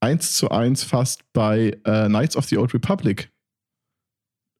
[0.03, 3.31] eins zu eins fast bei äh, Knights of the Old Republic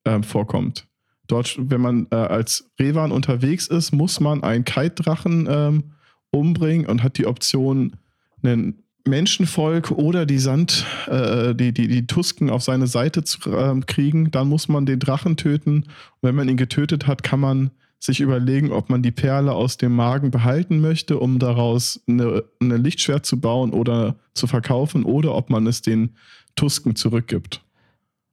[0.05, 0.87] ähm, vorkommt.
[1.27, 5.83] Dort, wenn man äh, als Revan unterwegs ist, muss man einen Kite-Drachen ähm,
[6.31, 7.97] umbringen und hat die Option,
[8.41, 13.85] einen Menschenvolk oder die Sand, äh, die, die, die Tusken auf seine Seite zu ähm,
[13.85, 14.31] kriegen.
[14.31, 15.83] Dann muss man den Drachen töten.
[15.83, 15.87] Und
[16.21, 17.71] wenn man ihn getötet hat, kann man
[18.03, 22.77] sich überlegen, ob man die Perle aus dem Magen behalten möchte, um daraus eine, eine
[22.77, 26.11] Lichtschwert zu bauen oder zu verkaufen, oder ob man es den
[26.55, 27.61] Tusken zurückgibt.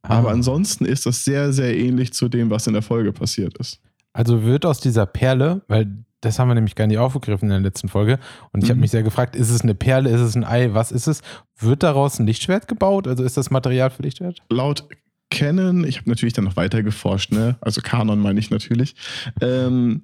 [0.02, 0.32] Aber Ah.
[0.32, 3.80] ansonsten ist das sehr, sehr ähnlich zu dem, was in der Folge passiert ist.
[4.12, 7.60] Also wird aus dieser Perle, weil das haben wir nämlich gar nicht aufgegriffen in der
[7.60, 8.18] letzten Folge,
[8.52, 8.80] und ich habe Mhm.
[8.82, 11.22] mich sehr gefragt, ist es eine Perle, ist es ein Ei, was ist es?
[11.58, 13.06] Wird daraus ein Lichtschwert gebaut?
[13.06, 14.42] Also ist das Material für Lichtschwert?
[14.50, 14.84] Laut
[15.30, 17.56] Canon, ich habe natürlich dann noch weiter geforscht, ne?
[17.60, 18.94] also Kanon meine ich natürlich,
[19.40, 20.02] ähm,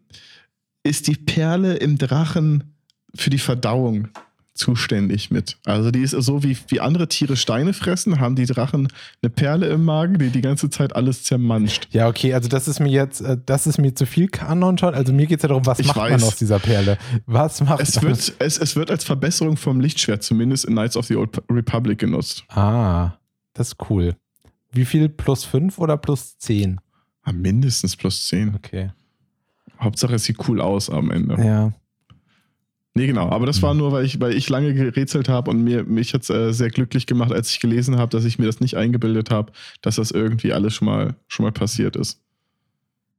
[0.83, 2.75] ist die Perle im Drachen
[3.15, 4.09] für die Verdauung
[4.55, 5.59] zuständig mit.
[5.67, 8.89] Also die ist so wie, wie andere Tiere Steine fressen, haben die Drachen
[9.23, 11.89] eine Perle im Magen, die die ganze Zeit alles zermanscht.
[11.91, 14.95] Ja, okay, also das ist mir jetzt, äh, das ist mir zu viel Kanon schon.
[14.95, 16.23] Also mir geht es ja darum, was Ich macht man weiß.
[16.23, 16.97] aus dieser Perle?
[17.27, 18.05] Was macht Es man?
[18.05, 21.99] wird, es, es wird als Verbesserung vom Lichtschwert zumindest in Knights of the Old Republic
[21.99, 22.45] genutzt.
[22.49, 23.13] Ah,
[23.53, 24.17] das ist cool.
[24.77, 25.09] Wie viel?
[25.09, 26.81] Plus 5 oder plus 10?
[27.23, 28.55] Ah, mindestens plus 10.
[28.55, 28.91] Okay.
[29.81, 31.35] Hauptsache es sieht cool aus am Ende.
[31.45, 31.73] Ja.
[32.95, 33.29] Nee, genau.
[33.29, 36.31] Aber das war nur, weil ich, weil ich lange gerätselt habe und mir, mich jetzt
[36.31, 39.53] äh, sehr glücklich gemacht, als ich gelesen habe, dass ich mir das nicht eingebildet habe,
[39.83, 42.23] dass das irgendwie alles schon mal, schon mal passiert ist.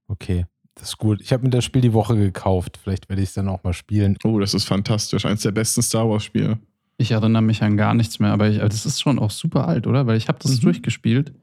[0.07, 0.45] Okay.
[0.75, 1.21] Das ist gut.
[1.21, 2.79] Ich habe mir das Spiel die Woche gekauft.
[2.81, 4.17] Vielleicht werde ich es dann auch mal spielen.
[4.23, 5.25] Oh, das ist fantastisch.
[5.25, 6.59] Eins der besten Star Wars-Spiele.
[6.97, 9.67] Ich erinnere mich an gar nichts mehr, aber ich, also das ist schon auch super
[9.67, 10.07] alt, oder?
[10.07, 10.61] Weil ich habe das Mhm.
[10.61, 11.33] durchgespielt.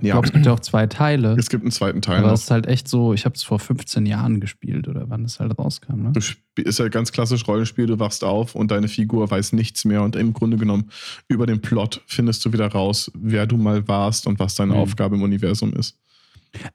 [0.00, 1.36] Ich Ja, glaube, es gibt ja auch zwei Teile.
[1.38, 3.58] es gibt einen zweiten Teil Aber es ist halt echt so, ich habe es vor
[3.58, 6.02] 15 Jahren gespielt oder wann es halt rauskam.
[6.02, 6.12] Ne?
[6.56, 10.16] Ist ja ganz klassisch Rollenspiel, du wachst auf und deine Figur weiß nichts mehr und
[10.16, 10.90] im Grunde genommen
[11.28, 14.78] über den Plot findest du wieder raus, wer du mal warst und was deine Mhm.
[14.80, 15.96] Aufgabe im Universum ist.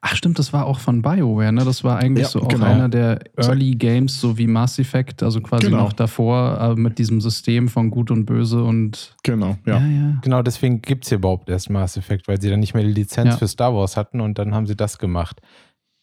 [0.00, 1.64] Ach stimmt, das war auch von BioWare, ne?
[1.64, 2.64] Das war eigentlich Ja, so auch genau.
[2.64, 5.78] einer der Early Games, so wie Mass Effect, also quasi Genau.
[5.84, 9.78] noch davor, äh, mit diesem System von Gut und Böse und Genau, ja.
[9.78, 10.18] ja.
[10.22, 12.92] Genau, deswegen gibt es hier überhaupt erst Mass Effect, weil sie dann nicht mehr die
[12.92, 13.36] Lizenz Ja.
[13.36, 15.40] für Star Wars hatten und dann haben sie das gemacht.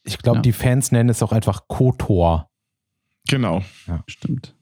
[0.05, 0.41] Ich glaube, Ja.
[0.43, 2.49] die Fans nennen es auch einfach KOTOR.
[3.27, 3.63] Genau.
[4.07, 4.55] Stimmt.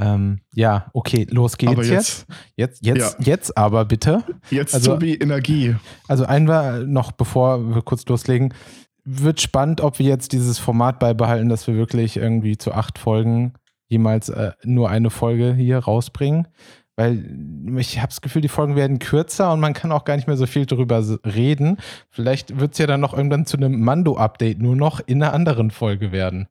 [0.00, 2.26] Ähm, ja, okay, los geht's Aber jetzt.
[2.56, 4.22] jetzt, Jetzt, jetzt, jetzt aber bitte.
[4.50, 5.74] jetzt Also- so wie Energie.
[6.06, 8.54] Also einmal noch, bevor wir kurz loslegen,
[9.04, 13.54] wird spannend, ob wir jetzt dieses Format beibehalten, dass wir wirklich irgendwie zu acht Folgen
[13.88, 16.46] jemals äh, nur eine Folge hier rausbringen.
[16.94, 17.24] Weil
[17.78, 20.36] ich habe das Gefühl, die Folgen werden kürzer und man kann auch gar nicht mehr
[20.36, 21.76] so viel darüber reden.
[22.10, 25.70] Vielleicht wird es ja dann noch irgendwann zu einem Mando-Update nur noch in einer anderen
[25.70, 26.48] Folge werden.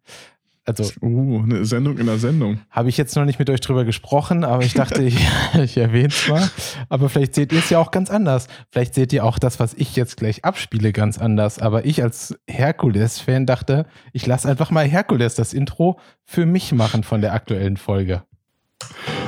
[0.67, 2.59] Also Uh, eine Sendung in der Sendung.
[2.69, 5.17] habe ich jetzt noch nicht mit euch drüber gesprochen, aber ich dachte, ich,
[5.63, 6.49] ich erwähne es mal.
[6.89, 8.47] Aber vielleicht seht ihr es ja auch ganz anders.
[8.69, 11.59] Vielleicht seht ihr auch das, was ich jetzt gleich abspiele, ganz anders.
[11.59, 17.03] Aber ich als Herkules-Fan dachte, ich lasse einfach mal Herkules das Intro für mich machen
[17.03, 18.23] von der aktuellen Folge.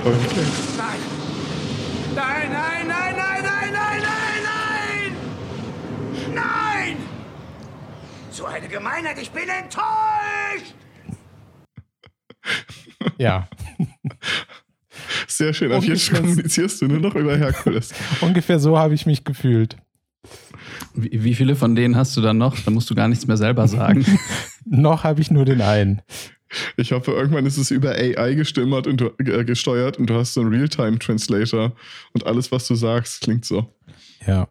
[0.04, 0.18] Okay.
[0.78, 1.00] Nein!
[2.16, 5.14] Nein, nein, nein, nein, nein, nein, nein,
[6.36, 6.36] nein!
[6.36, 6.98] Nein!
[8.30, 10.76] So eine Gemeinheit, ich bin enttäuscht!
[13.18, 13.48] Ja,
[15.28, 15.72] Sehr schön.
[15.72, 17.94] Ab jetzt Ungefähr- kommunizierst du nur noch über Herkules.
[18.22, 19.78] ungefähr so habe ich mich gefühlt.
[20.94, 22.58] Wie, wie viele von denen hast du dann noch?
[22.60, 24.06] Da musst du gar nichts mehr selber sagen.
[24.66, 26.02] Noch habe ich nur den einen.
[26.78, 30.34] Ich hoffe, irgendwann ist es über AI gestimmert und du, äh, gesteuert und du hast
[30.34, 31.74] so einen Realtime-Translator
[32.14, 33.74] und alles, was du sagst, klingt so.
[34.28, 34.48] Ja,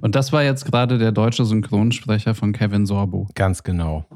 [0.00, 3.28] Und das war jetzt gerade der deutsche Synchronsprecher von Kevin Sorbo.
[3.34, 4.06] ganz genau.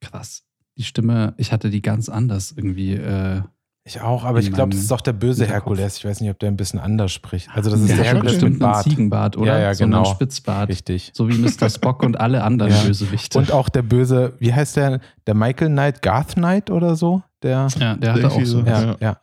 [0.00, 0.42] Krass.
[0.80, 2.94] Die Stimme, ich hatte die ganz anders irgendwie.
[2.94, 3.42] Äh,
[3.84, 5.44] Ich auch, aber ich glaube, das ist doch der böse.
[5.46, 5.98] Herkules.
[5.98, 7.50] Ich weiß nicht, ob der ein bisschen anders spricht.
[7.52, 8.84] Also, das ist der der Herkules bestimmt mit Bart.
[8.84, 9.58] Ziegenbart, oder?
[9.58, 10.04] Ja, ja, So genau.
[10.04, 10.70] einen Spitzbart.
[10.70, 11.10] Richtig.
[11.14, 11.68] So wie Mr.
[11.68, 12.82] Spock und alle anderen Ja.
[12.82, 13.38] Bösewichte.
[13.38, 15.00] Und auch der böse, wie heißt der?
[15.26, 17.22] Der Michael Knight, Garth Knight oder so?
[17.42, 18.60] Der, ja, der hatte auch so.
[18.60, 18.96] ja, Ja.
[19.00, 19.20] ja.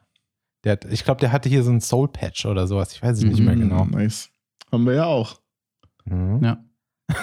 [0.63, 2.91] Der hat, ich glaube, der hatte hier so einen Soul Patch oder sowas.
[2.93, 3.61] Ich weiß es nicht mehr Mhm.
[3.69, 3.85] genau.
[3.85, 4.29] Nice.
[4.71, 5.39] Haben wir ja auch.
[6.05, 6.43] Mhm.
[6.43, 6.57] Ja.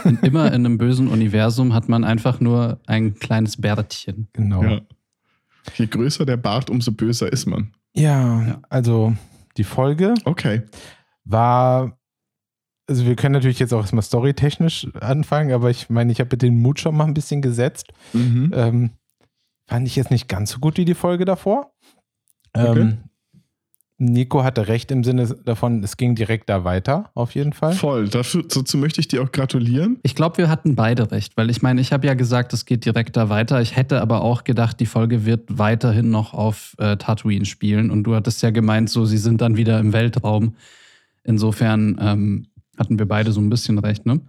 [0.05, 4.29] Und immer in einem bösen Universum hat man einfach nur ein kleines Bärtchen.
[4.33, 4.63] Genau.
[4.63, 4.81] Ja.
[5.77, 7.73] Je größer der Bart, umso böser ist man.
[7.95, 8.63] Ja, Ja.
[8.71, 9.15] also
[9.57, 10.63] die Folge Okay.
[11.25, 11.99] war,
[12.89, 16.61] also wir können natürlich jetzt auch erstmal storytechnisch anfangen, aber ich meine, ich habe den
[16.61, 17.93] Mut schon mal ein bisschen gesetzt.
[18.13, 18.53] Mhm.
[18.55, 18.91] Ähm,
[19.69, 21.73] fand ich jetzt nicht ganz so gut wie die Folge davor.
[22.53, 22.81] Okay.
[22.81, 22.99] Ähm,
[23.97, 27.75] Nico hatte recht im Sinne davon, es ging direkt da weiter, auf jeden Fall.
[27.75, 28.09] Voll.
[28.09, 29.99] Dafür, dazu möchte ich dir auch gratulieren.
[30.03, 32.85] Ich glaube, wir hatten beide recht, weil ich meine, ich habe ja gesagt, es geht
[32.85, 33.61] direkt da weiter.
[33.61, 37.91] Ich hätte aber auch gedacht, die Folge wird weiterhin noch auf äh, Tatooine spielen.
[37.91, 40.57] Und du hattest ja gemeint, so sie sind dann wieder im Weltraum.
[41.23, 44.21] Insofern ähm, hatten wir beide so ein bisschen recht, ne?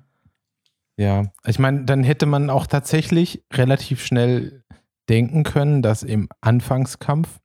[0.97, 4.63] Ja, ich meine, dann hätte man auch tatsächlich relativ schnell
[5.10, 7.39] denken können, dass im Anfangskampf,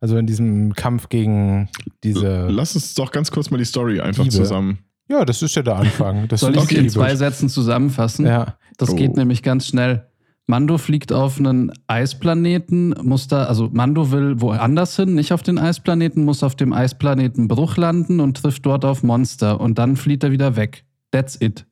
[0.00, 1.68] also in diesem Kampf gegen
[2.04, 2.46] diese.
[2.48, 4.34] Lass uns doch ganz kurz mal die Story einfach Liebe.
[4.36, 4.78] zusammen.
[5.08, 6.28] Ja, das ist ja der Anfang.
[6.28, 7.16] Das Soll ich ist sie in zwei.
[7.16, 8.26] Sätzen zusammenfassen?
[8.26, 8.94] Ja, Das Oh.
[8.94, 10.06] geht nämlich ganz schnell.
[10.46, 15.58] Mando fliegt auf einen Eisplaneten, muss da, also Mando will woanders hin, nicht auf den
[15.58, 20.24] Eisplaneten, muss auf dem Eisplaneten Bruch landen und trifft dort auf Monster und dann flieht
[20.24, 20.84] er wieder weg.
[21.10, 21.66] That's it.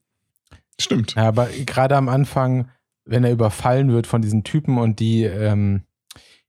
[0.78, 1.14] Stimmt.
[1.14, 2.68] ja, aber gerade am Anfang,
[3.06, 5.82] wenn er überfallen wird von diesen Typen und die ähm,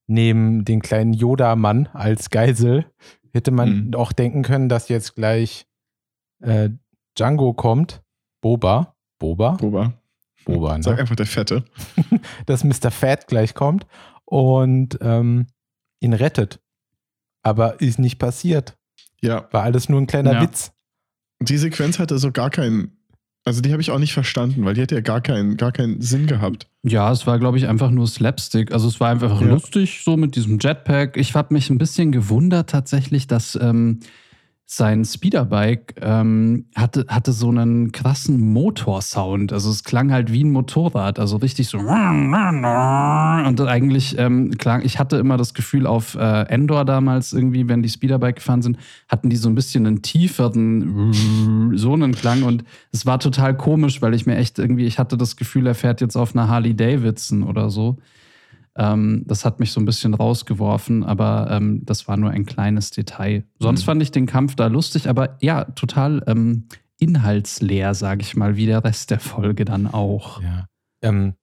[0.08, 2.86] nehmen den kleinen Yoda-Mann als Geisel,
[3.34, 3.93] hätte man Mhm.
[3.96, 5.65] auch denken können, dass jetzt gleich
[6.41, 6.70] äh,
[7.17, 8.02] Django kommt.
[8.41, 8.96] Boba.
[9.20, 9.54] Boba?
[9.58, 9.93] Boba.
[10.46, 10.84] Boba, ne?
[10.84, 11.65] Sag einfach der Fette.
[12.46, 12.91] dass Mr.
[12.91, 13.86] Fat gleich kommt
[14.26, 15.48] und ähm,
[16.00, 16.60] ihn rettet.
[17.43, 18.78] Aber ist nicht passiert.
[19.22, 19.48] Ja.
[19.52, 20.41] War alles nur ein kleiner Ja.
[20.43, 20.72] Witz.
[21.41, 22.96] Die Sequenz hatte so gar keinen.
[23.47, 26.01] Also die habe ich auch nicht verstanden, weil die hätte ja gar keinen, gar keinen
[26.01, 26.67] Sinn gehabt.
[26.83, 28.73] Ja, es war, glaube ich, einfach nur Slapstick.
[28.73, 29.47] Also es war einfach Ja.
[29.47, 31.15] lustig, so mit diesem Jetpack.
[31.15, 34.01] Ich habe mich ein bisschen gewundert tatsächlich, dass ähm,
[34.69, 39.53] sein Speederbike ähm, hatte, hatte so einen krassen Motorsound.
[39.53, 41.77] Also es klang halt wie ein Motorrad, also richtig so.
[43.47, 47.82] Und eigentlich ähm, klang, ich hatte immer das Gefühl auf äh, Endor damals irgendwie, wenn
[47.82, 48.77] die Speederbike gefahren sind,
[49.08, 51.13] hatten die so ein bisschen einen tieferen,
[51.77, 55.15] so einen Klang und es war total komisch, weil ich mir echt irgendwie, ich hatte
[55.15, 57.99] das Gefühl, er fährt jetzt auf einer Harley Davidson oder so.
[58.78, 62.92] Ähm, das hat mich so ein bisschen rausgeworfen, aber ähm, das war nur ein kleines
[62.92, 63.44] Detail.
[63.60, 63.86] Sonst Mhm.
[63.86, 66.68] fand ich den Kampf da lustig, aber ja, total ähm,
[67.00, 70.42] inhaltsleer, sage ich mal, wie der Rest der Folge dann auch.
[70.42, 70.68] Ja.
[71.02, 71.34] Ähm,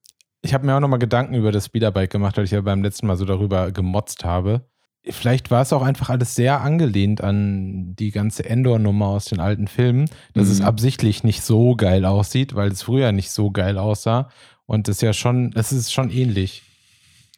[0.42, 3.06] ich habe mir auch nochmal Gedanken über das Speederbike gemacht, weil ich ja beim letzten
[3.06, 4.66] Mal so darüber gemotzt habe.
[5.08, 9.68] Vielleicht war es auch einfach alles sehr angelehnt an die ganze Endor-Nummer aus den alten
[9.68, 10.66] Filmen, dass es Mhm.
[10.66, 14.28] absichtlich nicht so geil aussieht, weil es früher nicht so geil aussah.
[14.66, 16.62] Und das ist ja schon, es ist schon ähnlich.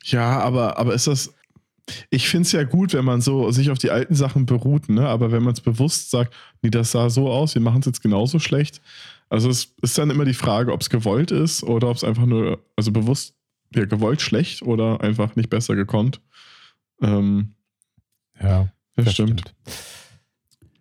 [0.07, 1.35] Ja, aber, aber ist das.
[2.11, 5.07] Ich finde es ja gut, wenn man so sich auf die alten Sachen beruht, ne?
[5.09, 8.03] Aber wenn man es bewusst sagt, nee, das sah so aus, wir machen es jetzt
[8.03, 8.81] genauso schlecht.
[9.29, 12.27] Also es ist dann immer die Frage, ob es gewollt ist oder ob es einfach
[12.27, 13.35] nur, also bewusst,
[13.75, 16.21] ja, gewollt schlecht oder einfach nicht besser gekonnt.
[17.03, 17.55] Ähm,
[18.40, 19.55] Ja, das, stimmt.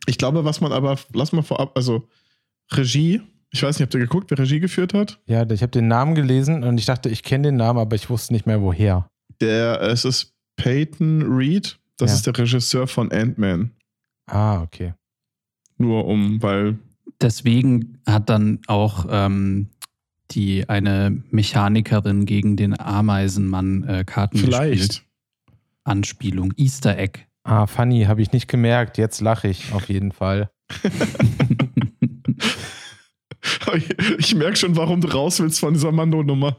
[0.08, 2.08] Ich glaube, was man aber, lass mal vorab, also
[2.72, 5.20] Regie, ich weiß nicht, habt ihr geguckt, wer Regie geführt hat?
[5.26, 8.10] Ja, ich habe den Namen gelesen und ich dachte, ich kenne den Namen, aber ich
[8.10, 9.10] wusste nicht mehr woher.
[9.42, 12.16] Der, es ist Peyton Reed, das Ja.
[12.16, 13.72] ist der Regisseur von Ant-Man.
[14.28, 14.94] Ah, okay.
[15.78, 16.78] Nur um, weil
[17.22, 19.70] Deswegen hat dann auch ähm,
[20.32, 24.56] die eine Mechanikerin gegen den Ameisenmann äh, Karten gespielt.
[24.56, 25.04] vielleicht.
[25.84, 27.20] Anspielung, Easter Egg.
[27.44, 28.98] Ah, funny, habe ich nicht gemerkt.
[28.98, 30.50] Jetzt lache ich auf jeden Fall.
[33.76, 36.58] Ich, ich merke schon, warum du raus willst von dieser Mando-Nummer.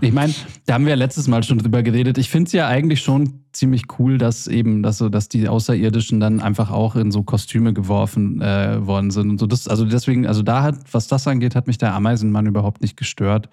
[0.00, 0.34] Ich meine,
[0.66, 2.18] da haben wir ja letztes Mal schon drüber geredet.
[2.18, 6.20] Ich finde es ja eigentlich schon ziemlich cool, dass eben, dass so, dass die Außerirdischen
[6.20, 9.46] dann einfach auch in so Kostüme geworfen äh, worden sind und so.
[9.46, 12.96] Das, also deswegen, also da hat, was das angeht, hat mich der Ameisenmann überhaupt nicht
[12.96, 13.48] gestört.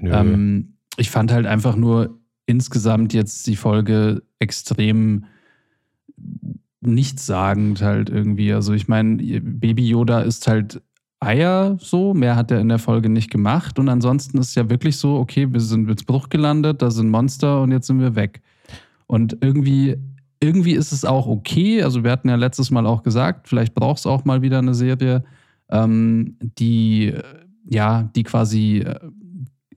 [0.00, 5.24] Ähm, ich fand halt einfach nur insgesamt jetzt die Folge extrem
[6.80, 8.52] nichtssagend halt irgendwie.
[8.52, 10.82] Also ich meine, Baby Yoda ist halt
[11.24, 12.14] Eier so.
[12.14, 13.78] Mehr hat er in der Folge nicht gemacht.
[13.78, 17.62] Und ansonsten ist ja wirklich so, okay, wir sind ins Bruch gelandet, da sind Monster
[17.62, 18.42] und jetzt sind wir weg.
[19.06, 19.96] Und irgendwie,
[20.40, 21.82] irgendwie ist es auch okay.
[21.82, 24.74] Also wir hatten ja letztes Mal auch gesagt, vielleicht braucht es auch mal wieder eine
[24.74, 25.24] Serie,
[25.70, 27.14] ähm, die
[27.66, 28.98] ja, die quasi äh,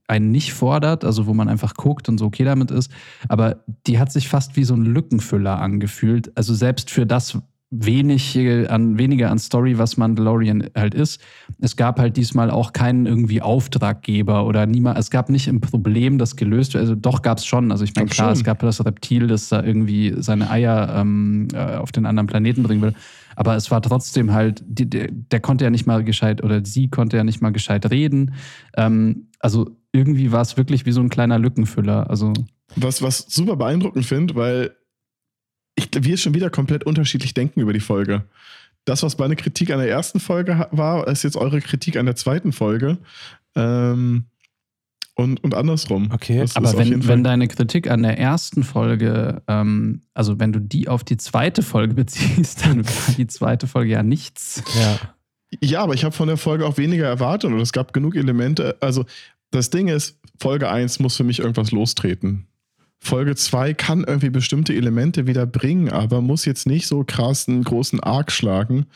[0.08, 2.92] einen nicht fordert, also wo man einfach guckt und so okay damit ist.
[3.28, 6.36] Aber die hat sich fast wie so ein Lückenfüller angefühlt.
[6.38, 7.38] Also selbst für das,
[7.70, 8.38] wenig
[8.70, 11.20] an, weniger an Story, was Mandalorian halt ist.
[11.60, 16.18] Es gab halt diesmal auch keinen irgendwie Auftraggeber oder niemand, es gab nicht ein Problem,
[16.18, 16.82] das gelöst wird.
[16.82, 17.72] Also doch gab es schon.
[17.72, 18.38] Also ich meine, klar, schon.
[18.38, 22.64] es gab das Reptil, das da irgendwie seine Eier ähm, äh, auf den anderen Planeten
[22.64, 22.94] bringen will.
[23.36, 26.90] Aber es war trotzdem halt, die, der, der, konnte ja nicht mal gescheit oder sie
[26.90, 28.34] konnte ja nicht mal gescheit reden.
[28.76, 32.10] Ähm, also irgendwie war es wirklich wie so ein kleiner Lückenfüller.
[32.10, 32.34] Also
[32.76, 34.77] was, was super beeindruckend finde, weil
[35.78, 38.24] ich, wir schon wieder komplett unterschiedlich denken über die Folge.
[38.86, 42.16] Das, was meine Kritik an der ersten Folge war, ist jetzt eure Kritik an der
[42.16, 42.98] zweiten Folge.
[43.56, 44.26] Ähm,
[45.14, 46.10] und, und andersrum.
[46.14, 50.60] Okay, das aber wenn, wenn deine Kritik an der ersten Folge, ähm, also wenn du
[50.60, 54.64] die auf die zweite Folge beziehst, dann war die zweite Folge ja nichts.
[54.80, 55.00] Ja,
[55.60, 58.78] ja aber ich habe von der Folge auch weniger erwartet und es gab genug Elemente.
[58.80, 59.06] Also
[59.52, 62.48] das Ding ist, Folge 1 muss für mich irgendwas lostreten.
[63.00, 67.64] Folge 2 kann irgendwie bestimmte Elemente wieder bringen, aber muss jetzt nicht so krass einen
[67.64, 68.88] großen Arc schlagen.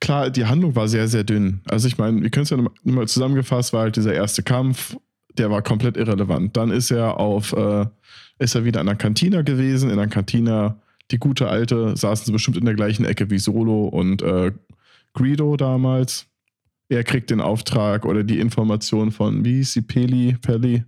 [0.00, 1.60] Klar, die Handlung war sehr, sehr dünn.
[1.66, 4.96] Also ich meine, wir können es ja nochmal zusammengefasst, war halt dieser erste Kampf,
[5.36, 6.56] der war komplett irrelevant.
[6.56, 7.86] Dann ist er auf, äh,
[8.38, 9.90] ist er wieder in der Kantina gewesen.
[9.90, 13.86] In der Kantina, die gute alte, saßen sie bestimmt in der gleichen Ecke wie Solo
[13.88, 14.52] und äh,
[15.12, 16.26] Greedo damals.
[16.88, 20.84] Er kriegt den Auftrag oder die Information von, wie hieß sie, Peli, Pelli,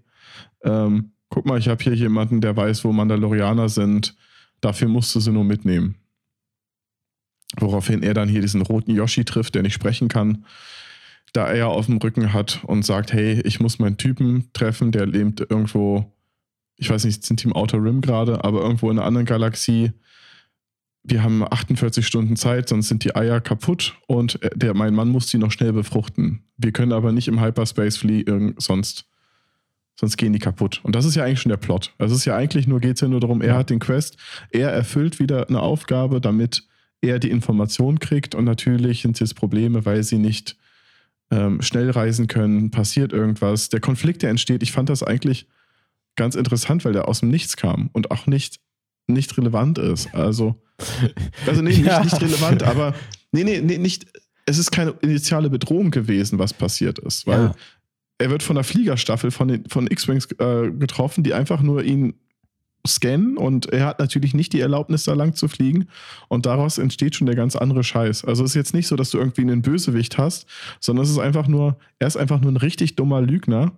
[0.63, 4.17] ähm, guck mal, ich habe hier jemanden, der weiß, wo Mandalorianer sind.
[4.61, 5.97] Dafür musst du sie nur mitnehmen.
[7.59, 10.45] Woraufhin er dann hier diesen roten Yoshi trifft, der nicht sprechen kann,
[11.33, 15.07] da er auf dem Rücken hat und sagt, hey, ich muss meinen Typen treffen, der
[15.07, 16.13] lebt irgendwo,
[16.77, 19.93] ich weiß nicht, sind die im Outer Rim gerade, aber irgendwo in einer anderen Galaxie.
[21.03, 25.27] Wir haben 48 Stunden Zeit, sonst sind die Eier kaputt und der, mein Mann muss
[25.27, 26.43] die noch schnell befruchten.
[26.57, 29.07] Wir können aber nicht im Hyperspace fliegen, sonst
[29.99, 30.81] sonst gehen die kaputt.
[30.83, 31.93] Und das ist ja eigentlich schon der Plot.
[31.99, 34.17] Also es ist ja eigentlich nur, geht es ja nur darum, er hat den Quest,
[34.51, 36.65] er erfüllt wieder eine Aufgabe, damit
[37.01, 38.35] er die Information kriegt.
[38.35, 40.57] Und natürlich sind jetzt Probleme, weil sie nicht
[41.31, 43.71] ähm, schnell reisen können, passiert irgendwas.
[43.71, 45.47] Der Konflikt, der entsteht, ich fand das eigentlich
[46.15, 48.61] ganz interessant, weil der aus dem Nichts kam und auch nicht,
[49.07, 50.15] nicht relevant ist.
[50.15, 50.63] Also,
[51.47, 52.01] also nee, ja.
[52.01, 52.95] nicht, nicht relevant, aber
[53.33, 54.07] nee, nee, nee, nicht,
[54.47, 57.55] es ist keine initiale Bedrohung gewesen, was passiert ist, weil ja
[58.19, 62.15] er wird von der Fliegerstaffel von, den, von X-Wings äh, getroffen, die einfach nur ihn
[62.87, 65.89] scannen und er hat natürlich nicht die Erlaubnis, da lang zu fliegen
[66.29, 68.25] und daraus entsteht schon der ganz andere Scheiß.
[68.25, 70.47] Also es ist jetzt nicht so, dass du irgendwie einen Bösewicht hast,
[70.81, 73.73] sondern es ist einfach nur, er ist einfach nur ein richtig dummer Lügner,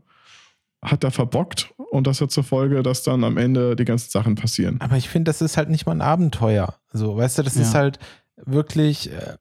[0.83, 4.35] hat da verbockt und das hat zur Folge, dass dann am Ende die ganzen Sachen
[4.35, 4.81] passieren.
[4.81, 6.75] Aber ich finde, das ist halt nicht mal ein Abenteuer.
[6.93, 7.63] So, weißt du, das ja.
[7.63, 7.99] ist halt
[8.37, 9.37] wirklich, äh,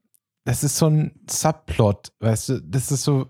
[0.45, 3.27] das ist so ein Subplot, weißt du, das ist so,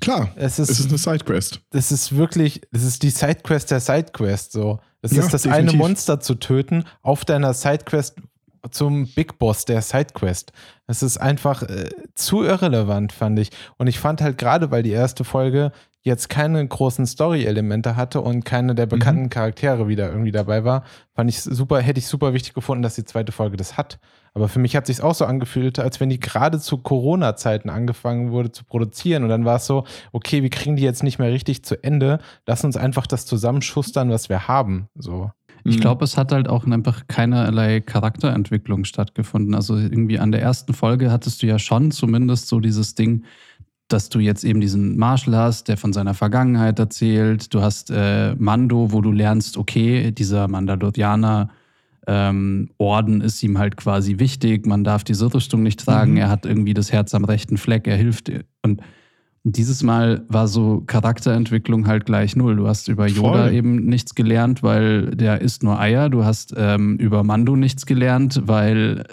[0.00, 1.60] Klar, es ist, es ist eine Sidequest.
[1.70, 4.52] Das ist wirklich, das ist die Sidequest der Sidequest.
[4.52, 4.78] So.
[5.02, 5.70] Das ja, ist das definitiv.
[5.70, 8.16] eine Monster zu töten auf deiner Sidequest
[8.70, 10.52] zum Big Boss der Sidequest.
[10.86, 13.50] Das ist einfach äh, zu irrelevant, fand ich.
[13.78, 18.44] Und ich fand halt gerade, weil die erste Folge jetzt keine großen Story-Elemente hatte und
[18.44, 19.30] keine der bekannten mhm.
[19.30, 23.04] Charaktere wieder irgendwie dabei war, fand ich super, hätte ich super wichtig gefunden, dass die
[23.04, 23.98] zweite Folge das hat.
[24.36, 28.32] Aber für mich hat sich auch so angefühlt, als wenn die gerade zu Corona-Zeiten angefangen
[28.32, 29.22] wurde zu produzieren.
[29.22, 32.18] Und dann war es so, okay, wir kriegen die jetzt nicht mehr richtig zu Ende.
[32.44, 34.90] Lass uns einfach das zusammenschustern, was wir haben.
[34.94, 35.30] So.
[35.64, 35.80] Ich mhm.
[35.80, 39.54] glaube, es hat halt auch einfach keinerlei Charakterentwicklung stattgefunden.
[39.54, 43.24] Also irgendwie an der ersten Folge hattest du ja schon zumindest so dieses Ding,
[43.88, 47.54] dass du jetzt eben diesen Marshall hast, der von seiner Vergangenheit erzählt.
[47.54, 51.48] Du hast äh, Mando, wo du lernst, okay, dieser Mandalorianer
[52.06, 56.18] ähm, Orden ist ihm halt quasi wichtig, man darf diese Rüstung nicht tragen, mhm.
[56.18, 58.30] er hat irgendwie das Herz am rechten Fleck, er hilft.
[58.62, 58.82] Und
[59.48, 62.56] dieses Mal war so Charakterentwicklung halt gleich null.
[62.56, 63.52] Du hast über Yoda Voll.
[63.52, 66.10] eben nichts gelernt, weil der isst nur Eier.
[66.10, 69.04] Du hast ähm, über Mando nichts gelernt, weil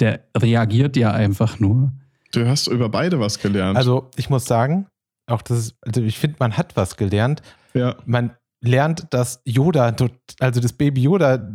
[0.00, 1.92] der reagiert ja einfach nur.
[2.32, 3.76] Du hast über beide was gelernt.
[3.76, 4.88] Also ich muss sagen,
[5.28, 7.42] auch das, also ich finde, man hat was gelernt.
[7.72, 7.94] Ja.
[8.06, 9.94] Man lernt, dass Yoda,
[10.40, 11.48] also das Baby Yoda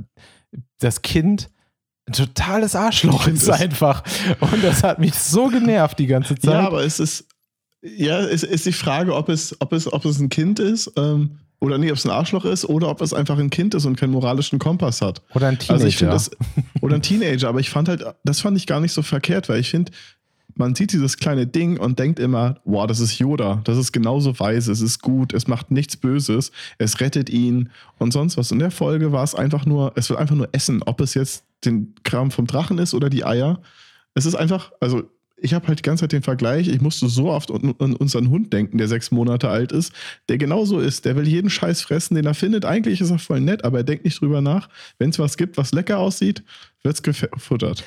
[0.79, 1.49] das Kind
[2.07, 4.03] ein totales Arschloch ist einfach.
[4.39, 6.53] Und das hat mich so genervt die ganze Zeit.
[6.53, 7.25] Ja, aber es ist,
[7.81, 11.37] ja, es ist die Frage, ob es, ob es, ob es ein Kind ist, ähm,
[11.59, 13.95] oder nicht, ob es ein Arschloch ist, oder ob es einfach ein Kind ist und
[13.95, 15.21] keinen moralischen Kompass hat.
[15.35, 16.11] Oder ein Teenager.
[16.11, 16.31] Also das,
[16.81, 19.59] oder ein Teenager, aber ich fand halt, das fand ich gar nicht so verkehrt, weil
[19.59, 19.91] ich finde,
[20.55, 24.39] man sieht dieses kleine Ding und denkt immer, wow, das ist Yoda, das ist genauso
[24.39, 28.51] weise, es ist gut, es macht nichts Böses, es rettet ihn und sonst was.
[28.51, 31.45] In der Folge war es einfach nur, es wird einfach nur Essen, ob es jetzt
[31.65, 33.61] den Kram vom Drachen ist oder die Eier.
[34.13, 35.03] Es ist einfach, also
[35.41, 38.53] ich habe halt die ganze Zeit den Vergleich, ich musste so oft an, unseren Hund
[38.53, 39.91] denken, der sechs Monate alt ist,
[40.29, 42.63] der genauso ist, der will jeden Scheiß fressen, den er findet.
[42.63, 44.69] Eigentlich ist er voll nett, aber er denkt nicht drüber nach.
[44.99, 46.43] Wenn es was gibt, was lecker aussieht,
[46.83, 47.83] wird es gefuttert.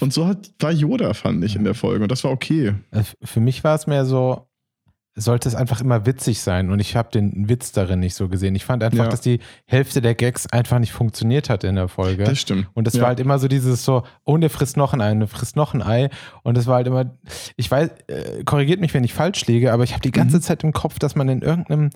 [0.00, 2.02] Und so hat, war Yoda, fand ich, in der Folge.
[2.02, 2.74] Und das war okay.
[2.90, 4.48] Äh, Für mich war es mehr so,
[5.16, 8.56] sollte es einfach immer witzig sein und ich habe den Witz darin nicht so gesehen.
[8.56, 9.08] Ich fand einfach, Ja.
[9.08, 12.24] dass die Hälfte der Gags einfach nicht funktioniert hat in der Folge.
[12.24, 12.66] Das stimmt.
[12.74, 13.02] Und das Ja.
[13.02, 15.72] war halt immer so dieses so, oh, der frisst noch ein Ei, der frisst noch
[15.72, 16.10] ein Ei.
[16.42, 17.16] Und das war halt immer,
[17.54, 20.42] ich weiß, äh, korrigiert mich, wenn ich falsch liege, aber ich habe die ganze Mhm.
[20.42, 21.90] Zeit im Kopf, dass man in irgendeinem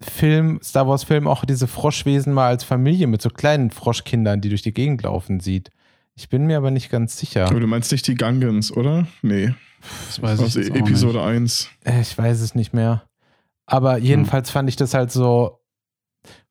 [0.00, 4.48] Film, Star Wars Film, auch diese Froschwesen mal als Familie mit so kleinen Froschkindern, die
[4.48, 5.70] durch die Gegend laufen, sieht.
[6.16, 7.46] Ich bin mir aber nicht ganz sicher.
[7.48, 9.06] Aber du meinst nicht die Gungans, oder?
[9.22, 9.54] Nee.
[10.06, 11.26] Das weiß Aus ich jetzt auch Episode nicht.
[11.26, 11.70] 1.
[11.84, 13.02] Äh, Ich weiß es nicht mehr.
[13.66, 15.60] Aber jedenfalls fand ich das halt so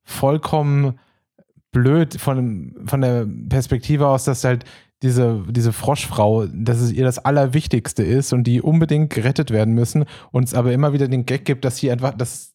[0.03, 0.99] vollkommen
[1.72, 4.66] blöd von, von der Perspektive aus, dass halt
[5.01, 10.05] diese, diese Froschfrau, dass es ihr das Allerwichtigste ist und die unbedingt gerettet werden müssen
[10.32, 12.53] und es aber immer wieder den Gag gibt, dass sie einfach das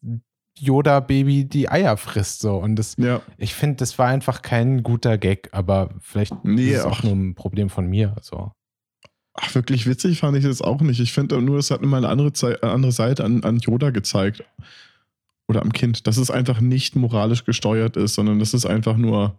[0.60, 2.40] Yoda-Baby die Eier frisst.
[2.40, 2.56] So.
[2.56, 3.20] Und das, Ja.
[3.36, 7.12] ich finde, das war einfach kein guter Gag, aber vielleicht Nee, ist es auch nur
[7.12, 8.14] ein Problem von mir.
[8.20, 8.52] So.
[9.34, 10.98] Ach, wirklich witzig fand ich das auch nicht.
[11.00, 12.32] Ich finde nur, es hat immer eine andere,
[12.62, 14.42] eine andere Seite an, an Yoda gezeigt.
[15.46, 16.06] Oder am Kind.
[16.06, 19.38] Dass es einfach nicht moralisch gesteuert ist, sondern das ist einfach nur.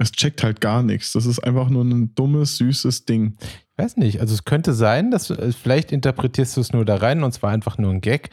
[0.00, 1.12] Es checkt halt gar nichts.
[1.12, 3.36] Das ist einfach nur ein dummes, süßes Ding.
[3.42, 6.94] Ich weiß nicht, also es könnte sein, dass äh, vielleicht interpretierst du es nur da
[6.96, 8.30] rein und es war einfach nur ein Gag.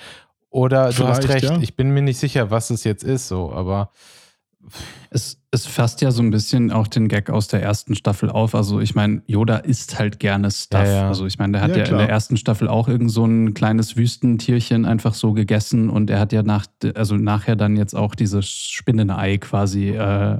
[0.55, 1.59] Oder du hast Vielleicht, recht, ja.
[1.61, 3.91] ich bin mir nicht sicher, was es jetzt ist, so, aber
[5.09, 8.55] Es, es fasst ja so ein bisschen auch den Gag aus der ersten Staffel auf.
[8.55, 10.85] Also ich meine, Yoda isst halt gerne Stuff.
[10.85, 11.07] Ja, ja.
[11.07, 13.53] Also ich meine, der hat Ja, ja, in der ersten Staffel auch irgend so ein
[13.53, 18.15] kleines Wüstentierchen einfach so gegessen und er hat ja nach, also nachher dann jetzt auch
[18.15, 20.39] dieses Spinnenei quasi äh,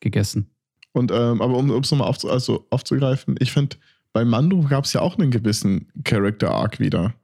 [0.00, 0.50] gegessen.
[0.92, 3.76] Und, ähm, aber um es nochmal aufzu also aufzugreifen, ich finde,
[4.12, 7.14] bei Mando gab es ja auch einen gewissen Character-Arc wieder.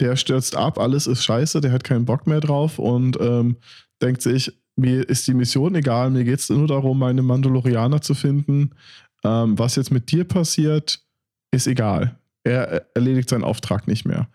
[0.00, 3.56] Der stürzt ab, alles ist scheiße, der hat keinen Bock mehr drauf und ähm,
[4.00, 8.14] denkt sich, mir ist die Mission egal, mir geht es nur darum, meine Mandalorianer zu
[8.14, 8.70] finden.
[9.24, 11.00] Ähm, was jetzt mit dir passiert,
[11.50, 12.16] ist egal.
[12.44, 14.28] Er erledigt seinen Auftrag nicht mehr.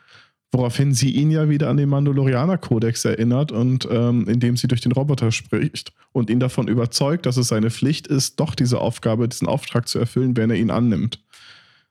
[0.51, 4.91] Woraufhin sie ihn ja wieder an den Mandalorianer-Kodex erinnert und ähm, indem sie durch den
[4.91, 9.47] Roboter spricht und ihn davon überzeugt, dass es seine Pflicht ist, doch diese Aufgabe, diesen
[9.47, 11.23] Auftrag zu erfüllen, wenn er ihn annimmt.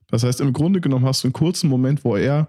[0.08, 2.46] Das heißt, im Grunde genommen hast du einen kurzen Moment, wo er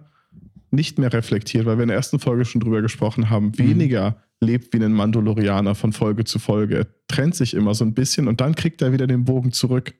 [0.74, 4.74] nicht mehr reflektiert, weil wir in der ersten Folge schon drüber gesprochen haben, weniger lebt
[4.74, 6.78] wie ein Mandalorianer von Folge zu Folge.
[6.78, 9.94] Er trennt sich immer so ein bisschen und dann kriegt er wieder den Bogen zurück.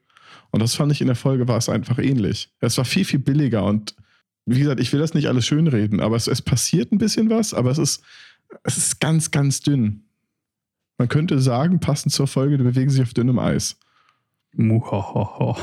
[0.52, 2.50] Und das fand ich in der Folge war es einfach ähnlich.
[2.60, 3.96] Es war viel, viel billiger und
[4.46, 7.54] wie gesagt, ich will das nicht alles schönreden, aber es, es passiert ein bisschen was,
[7.54, 8.04] aber es ist,
[8.64, 10.04] es ist ganz, ganz dünn.
[10.98, 13.78] Man könnte sagen, passend zur Folge, die bewegen sich auf dünnem Eis.
[14.56, 15.58] Muhohoho.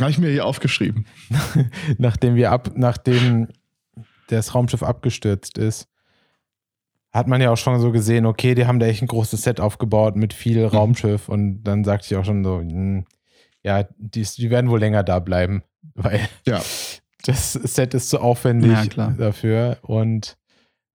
[0.00, 1.06] Habe ich mir hier aufgeschrieben.
[1.98, 3.48] nachdem wir ab, nachdem
[4.36, 5.88] das Raumschiff abgestürzt ist,
[7.12, 9.60] hat man ja auch schon so gesehen, okay, die haben da echt ein großes Set
[9.60, 13.04] aufgebaut mit viel Raumschiff und dann sagte ich auch schon so, hm,
[13.62, 15.62] ja, die, die werden wohl länger da bleiben,
[15.94, 16.60] weil Ja.
[17.24, 20.36] das Set ist zu aufwendig Ja, dafür und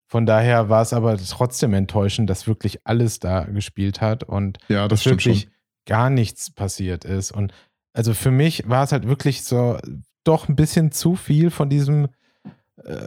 [0.07, 4.87] von daher war es aber trotzdem enttäuschend, dass wirklich alles da gespielt hat und Ja,
[4.87, 5.51] das wirklich schon.
[5.85, 7.31] gar nichts passiert ist.
[7.31, 7.51] Und
[7.91, 9.77] also für mich war es halt wirklich so
[10.23, 12.07] doch ein bisschen zu viel von diesem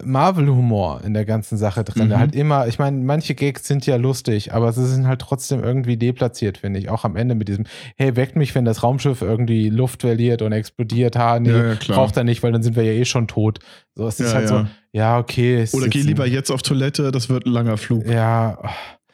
[0.05, 2.09] Marvel-Humor in der ganzen Sache drin.
[2.09, 2.19] Mhm.
[2.19, 5.97] Halt immer, ich meine, manche Gags sind ja lustig, aber sie sind halt trotzdem irgendwie
[5.97, 6.89] deplatziert, finde ich.
[6.89, 7.65] Auch am Ende mit diesem,
[7.97, 11.17] hey, weckt mich, wenn das Raumschiff irgendwie Luft verliert und explodiert.
[11.17, 13.61] Ha, nee, Ja, ja, braucht er nicht, weil dann sind wir ja eh schon tot.
[13.95, 14.61] So, es ist Ja, halt ja.
[14.63, 15.57] so, ja, okay.
[15.61, 18.07] es Oder ist geh lieber jetzt auf Toilette, das wird ein langer Flug.
[18.07, 18.59] Ja,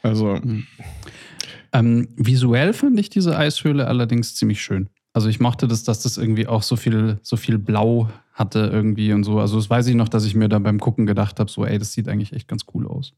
[0.03, 0.39] Also,
[1.73, 4.89] Ähm, visuell fand ich diese Eishöhle allerdings ziemlich schön.
[5.15, 9.13] Also ich mochte das, dass das irgendwie auch so viel, so viel Blau hatte irgendwie
[9.13, 9.39] und so.
[9.39, 11.79] Also das weiß ich noch, dass ich mir da beim Gucken gedacht habe, so ey,
[11.79, 13.13] das sieht eigentlich echt ganz cool aus.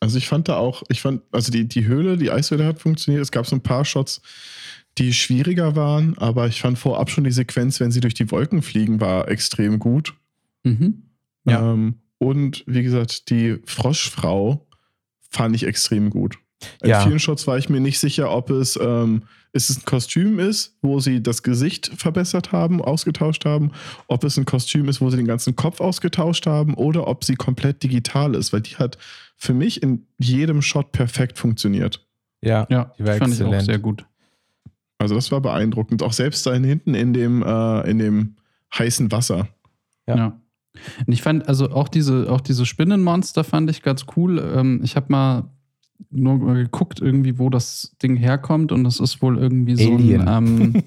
[0.00, 3.22] also ich fand da auch, ich fand, also die, die Höhle, die Eishöhle hat funktioniert.
[3.22, 4.22] Es gab so ein paar Shots,
[4.96, 8.62] die schwieriger waren, aber ich fand vorab schon die Sequenz, wenn sie durch die Wolken
[8.62, 10.14] fliegen, war extrem gut.
[10.64, 11.02] Mhm.
[11.44, 11.72] Ja.
[11.74, 14.66] Ähm, und wie gesagt, die Froschfrau
[15.28, 16.38] fand ich extrem gut.
[16.82, 17.00] In Ja.
[17.02, 19.22] vielen Shots war ich mir nicht sicher, ob es, ähm,
[19.52, 23.72] es ein Kostüm ist, wo sie das Gesicht verbessert haben, ausgetauscht haben,
[24.06, 27.34] ob es ein Kostüm ist, wo sie den ganzen Kopf ausgetauscht haben oder ob sie
[27.34, 28.98] komplett digital ist, weil die hat
[29.36, 32.06] für mich in jedem Shot perfekt funktioniert.
[32.42, 33.64] ja, Ja, die war fand ich auch exzellent.
[33.64, 34.06] sehr gut.
[34.98, 36.02] Also das war beeindruckend.
[36.02, 38.36] Auch selbst da hinten in dem, äh, in dem
[38.78, 39.48] heißen Wasser.
[40.06, 40.16] Ja.
[40.16, 40.40] Ja.
[41.06, 44.38] Und ich fand, also auch diese, auch diese Spinnenmonster fand ich ganz cool.
[44.38, 45.50] Ähm, ich habe mal
[46.10, 50.28] nur mal geguckt, irgendwie, wo das Ding herkommt, und das ist wohl irgendwie so Alien.
[50.28, 50.74] ein.
[50.80, 50.82] Ähm,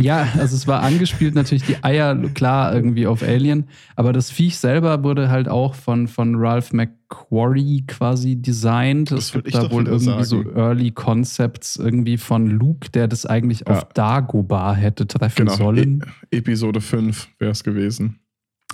[0.00, 4.58] ja, also es war angespielt natürlich die Eier, klar, irgendwie auf Alien, aber das Viech
[4.58, 9.10] selber wurde halt auch von, von Ralph McQuarrie quasi designt.
[9.10, 10.56] Das Es gibt da wohl irgendwie so sagen.
[10.56, 13.74] Early Concepts irgendwie von Luke, der das eigentlich Ja.
[13.74, 15.56] auf Dagobah hätte treffen genau.
[15.56, 16.04] sollen.
[16.30, 18.20] E Episode 5 wäre es gewesen.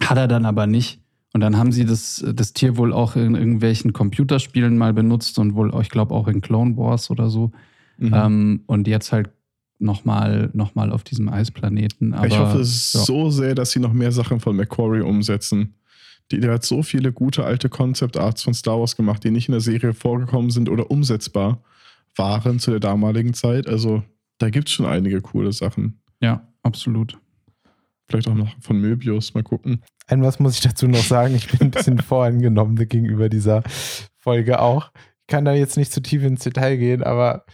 [0.00, 1.00] Hat er dann aber nicht.
[1.32, 5.54] Und dann haben sie das, das Tier wohl auch in irgendwelchen Computerspielen mal benutzt und
[5.54, 7.52] wohl, ich glaube, auch in Clone Wars oder so.
[7.98, 8.14] Mhm.
[8.14, 9.30] Ähm, und jetzt halt
[9.78, 12.14] nochmal noch mal auf diesem Eisplaneten.
[12.14, 13.00] Aber, ich hoffe es ja.
[13.00, 15.74] so sehr, dass sie noch mehr Sachen von Macquarie umsetzen.
[16.30, 19.48] Die, der hat so viele gute alte Concept Arts von Star Wars gemacht, die nicht
[19.48, 21.62] in der Serie vorgekommen sind oder umsetzbar
[22.16, 23.68] waren zu der damaligen Zeit.
[23.68, 24.02] Also
[24.38, 26.00] da gibt es schon einige coole Sachen.
[26.20, 27.18] Ja, absolut.
[28.08, 29.82] Vielleicht auch noch von Möbius, mal gucken.
[30.10, 31.36] Ein was muss ich dazu noch sagen.
[31.36, 33.62] Ich bin ein bisschen voreingenommen gegenüber dieser
[34.16, 34.90] Folge auch.
[35.20, 37.44] Ich kann da jetzt nicht zu tief ins Detail gehen, aber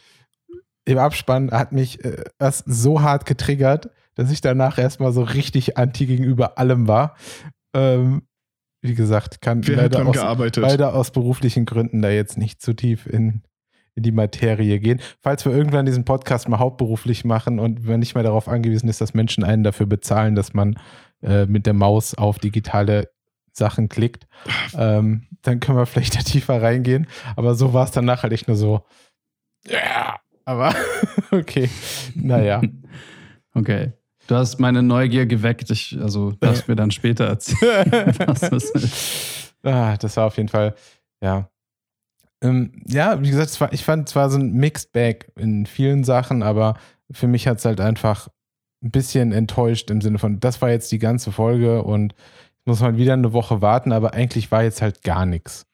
[0.86, 5.76] im Abspann hat mich äh, das so hart getriggert, dass ich danach erstmal so richtig
[5.76, 7.16] anti gegenüber allem war.
[7.74, 8.22] Ähm,
[8.80, 13.42] wie gesagt, kann leider aus, leider aus beruflichen Gründen da jetzt nicht zu tief in,
[13.94, 15.00] in die Materie gehen.
[15.20, 19.02] Falls wir irgendwann diesen Podcast mal hauptberuflich machen und man nicht mehr darauf angewiesen ist,
[19.02, 20.78] dass Menschen einen dafür bezahlen, dass man
[21.22, 23.10] äh, mit der Maus auf digitale
[23.52, 24.26] Sachen klickt,
[24.76, 27.06] ähm, dann können wir vielleicht da tiefer reingehen.
[27.36, 28.84] Aber so war es danach halt echt nur so,
[29.68, 30.74] ja, aber
[31.30, 31.68] okay,
[32.14, 32.62] naja.
[33.54, 33.94] Okay.
[34.26, 35.70] Du hast meine Neugier geweckt.
[35.70, 39.54] Ich, also darfst mir dann später erzählen, was das ist.
[39.62, 40.74] ah, das war auf jeden Fall,
[41.22, 41.48] ja.
[42.42, 45.64] Ähm, ja, wie gesagt, es war, ich fand, es war so ein Mixed Bag in
[45.64, 46.76] vielen Sachen, aber
[47.10, 48.28] für mich hat es halt einfach
[48.86, 52.14] ein bisschen enttäuscht im Sinne von, das war jetzt die ganze Folge und
[52.64, 55.66] muss man wieder eine Woche warten, aber eigentlich war jetzt halt gar nichts.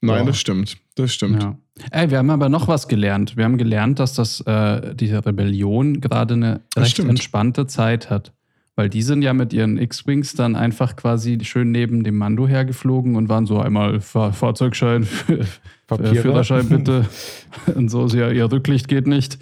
[0.00, 0.24] Nein, Ja.
[0.24, 0.76] das stimmt.
[0.94, 1.42] Das stimmt.
[1.42, 1.56] Ja.
[1.90, 3.36] Ey, wir haben aber noch was gelernt.
[3.36, 7.10] Wir haben gelernt, dass das, äh, diese Rebellion gerade eine Das recht stimmt.
[7.10, 8.32] entspannte Zeit hat.
[8.76, 13.16] Weil die sind ja mit ihren X-Wings dann einfach quasi schön neben dem Mando hergeflogen
[13.16, 16.14] und waren so einmal Fahr Fahrzeugschein, äh.
[16.14, 17.06] Führerschein bitte.
[17.74, 19.38] und so, so, ja, ihr Rücklicht geht nicht.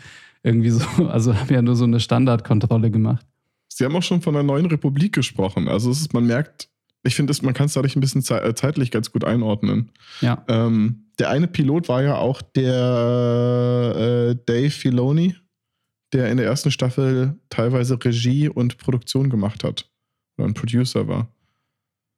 [0.46, 3.26] Irgendwie so, also haben ja nur so eine Standardkontrolle gemacht.
[3.68, 5.68] Sie haben auch schon von der neuen Republik gesprochen.
[5.68, 6.68] Also es ist, man merkt,
[7.02, 9.90] ich finde, man kann es dadurch ein bisschen äh, zeitlich ganz gut einordnen.
[10.20, 10.44] Ja.
[10.48, 15.34] Ähm, der eine Pilot war ja auch der äh, Dave Filoni,
[16.12, 19.90] der in der ersten Staffel teilweise Regie und Produktion gemacht hat.
[20.38, 21.28] Oder ein Producer war.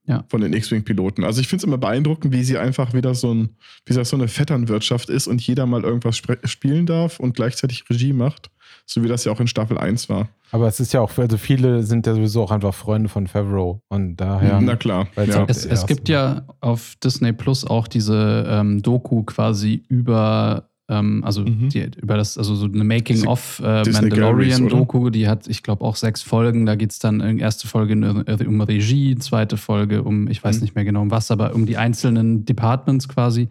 [0.08, 0.24] Ja.
[0.28, 1.22] Von den X-Wing-Piloten.
[1.22, 3.50] Also ich finde es immer beeindruckend, wie sie einfach wieder so ein,
[3.86, 8.12] wie das so eine Vetternwirtschaft ist und jeder mal irgendwas spielen darf und gleichzeitig Regie
[8.14, 8.50] macht.
[8.86, 10.28] So wie das ja auch in Staffel 1 war.
[10.50, 13.82] Aber es ist ja auch, also viele sind ja sowieso auch einfach Freunde von Favreau
[13.88, 14.60] und daher.
[14.62, 15.08] Na klar.
[15.16, 15.42] Ja.
[15.44, 21.22] auch- Es, es gibt ja auf Disney Plus auch diese ähm, Doku quasi über, ähm,
[21.24, 21.68] also Mhm.
[21.68, 26.22] die, über das, also so eine Making-of äh, Mandalorian-Doku, die hat, ich glaube, auch sechs
[26.22, 26.66] Folgen.
[26.66, 27.94] Da geht es dann in erste Folge
[28.26, 30.62] äh, um Regie, zweite Folge um, ich weiß Mhm.
[30.62, 33.48] nicht mehr genau um was, aber um die einzelnen Departments quasi.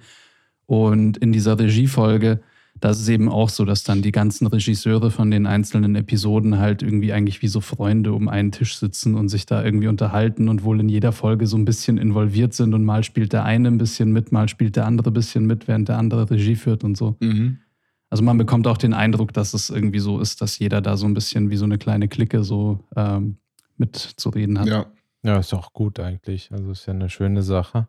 [0.66, 2.42] Und in dieser Regiefolge,
[2.80, 6.58] da ist es eben auch so, dass dann die ganzen Regisseure von den einzelnen Episoden
[6.58, 10.50] halt irgendwie eigentlich wie so Freunde um einen Tisch sitzen und sich da irgendwie unterhalten
[10.50, 13.68] und wohl in jeder Folge so ein bisschen involviert sind und mal spielt der eine
[13.68, 16.84] ein bisschen mit, mal spielt der andere ein bisschen mit, während der andere Regie führt
[16.84, 17.16] und so.
[17.20, 17.60] Mhm.
[18.10, 21.06] Also man bekommt auch den Eindruck, dass es irgendwie so ist, dass jeder da so
[21.06, 23.38] ein bisschen wie so eine kleine Clique so ähm,
[23.78, 24.68] mitzureden hat.
[24.68, 24.86] Ja.
[25.24, 26.50] Ja, ist auch gut eigentlich.
[26.52, 27.88] Also ist ja eine schöne Sache.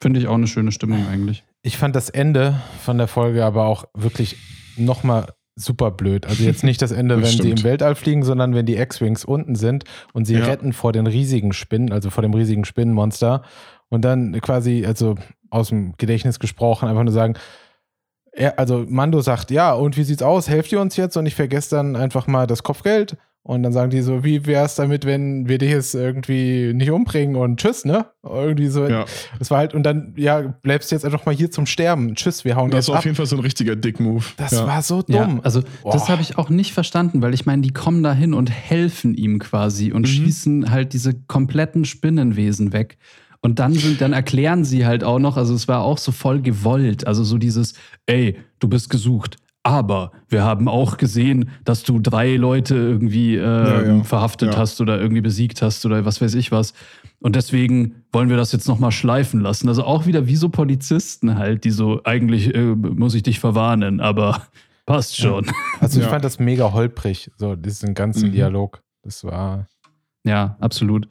[0.00, 1.44] Finde ich auch eine schöne Stimmung eigentlich.
[1.62, 4.36] Ich fand das Ende von der Folge aber auch wirklich
[4.76, 6.26] nochmal super blöd.
[6.26, 9.24] Also jetzt nicht das Ende, Das wenn sie im Weltall fliegen, sondern wenn die X-Wings
[9.24, 9.84] unten sind
[10.14, 10.46] und sie Ja.
[10.46, 13.42] retten vor den riesigen Spinnen, also vor dem riesigen Spinnenmonster
[13.90, 15.16] und dann quasi, also
[15.50, 17.34] aus dem Gedächtnis gesprochen, einfach nur sagen,
[18.32, 20.48] er, also Mando sagt, ja, und wie sieht's aus?
[20.48, 21.16] Helft ihr uns jetzt?
[21.16, 23.16] Und ich vergesse dann einfach mal das Kopfgeld.
[23.42, 27.36] Und dann sagen die so, wie wär's damit, wenn wir dich jetzt irgendwie nicht umbringen
[27.36, 28.04] und tschüss, ne?
[28.22, 28.86] Irgendwie so.
[28.86, 29.06] ja.
[29.38, 32.14] Das war halt, und dann, ja, bleibst du jetzt einfach mal hier zum Sterben.
[32.14, 32.98] Tschüss, wir hauen Das jetzt war ab.
[33.00, 34.24] auf jeden Fall so ein richtiger Dick-Move.
[34.36, 34.66] Das ja.
[34.66, 35.40] war so Ja, dumm.
[35.42, 36.08] also das Boah.
[36.08, 39.38] habe ich auch nicht verstanden, weil ich meine, die kommen da hin und helfen ihm
[39.38, 40.06] quasi und Mhm.
[40.06, 42.98] schießen halt diese kompletten Spinnenwesen weg.
[43.40, 46.42] Und dann sind, dann erklären sie halt auch noch, also es war auch so voll
[46.42, 47.72] gewollt, also so dieses,
[48.04, 49.38] ey, du bist gesucht.
[49.62, 54.02] Aber wir haben auch gesehen, dass du drei Leute irgendwie äh, Ja, ja.
[54.04, 54.58] verhaftet Ja.
[54.58, 56.72] hast oder irgendwie besiegt hast oder was weiß ich was.
[57.18, 59.68] Und deswegen wollen wir das jetzt nochmal schleifen lassen.
[59.68, 64.00] Also auch wieder wie so Polizisten halt, die so, eigentlich äh, muss ich dich verwarnen,
[64.00, 64.40] aber
[64.86, 65.44] passt schon.
[65.78, 66.10] Also ich Ja.
[66.10, 68.32] fand das mega holprig, so diesen ganzen Mhm.
[68.32, 68.82] Dialog.
[69.02, 69.66] Das war.
[70.24, 71.06] Ja, absolut.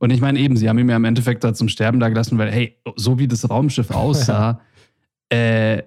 [0.00, 2.36] Und ich meine eben, sie haben ihn ja im Endeffekt da zum Sterben da gelassen,
[2.36, 4.60] weil, hey, so wie das Raumschiff aussah,
[5.28, 5.82] äh,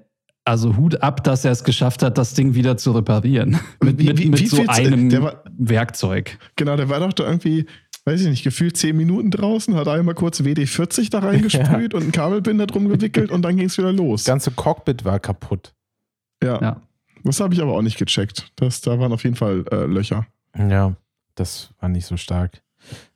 [0.46, 3.60] also Hut ab, dass er es geschafft hat, das Ding wieder zu reparieren.
[3.84, 6.38] mit Wie- wie- mit wie so viel- einem der war- Werkzeug.
[6.56, 7.66] Genau, der war doch da irgendwie,
[8.06, 12.12] weiß ich nicht, gefühlt zehn Minuten draußen, hat einmal kurz WD-40 da reingesprüht und einen
[12.12, 14.22] Kabelbinder drum gewickelt und dann ging es wieder los.
[14.24, 15.74] Das ganze Cockpit war kaputt.
[16.44, 16.62] ja.
[16.62, 16.82] Ja.
[17.24, 18.52] Das habe ich aber auch nicht gecheckt.
[18.56, 20.28] Das, da waren auf jeden Fall äh, Löcher.
[20.56, 20.96] Ja,
[21.34, 22.62] das war nicht so stark.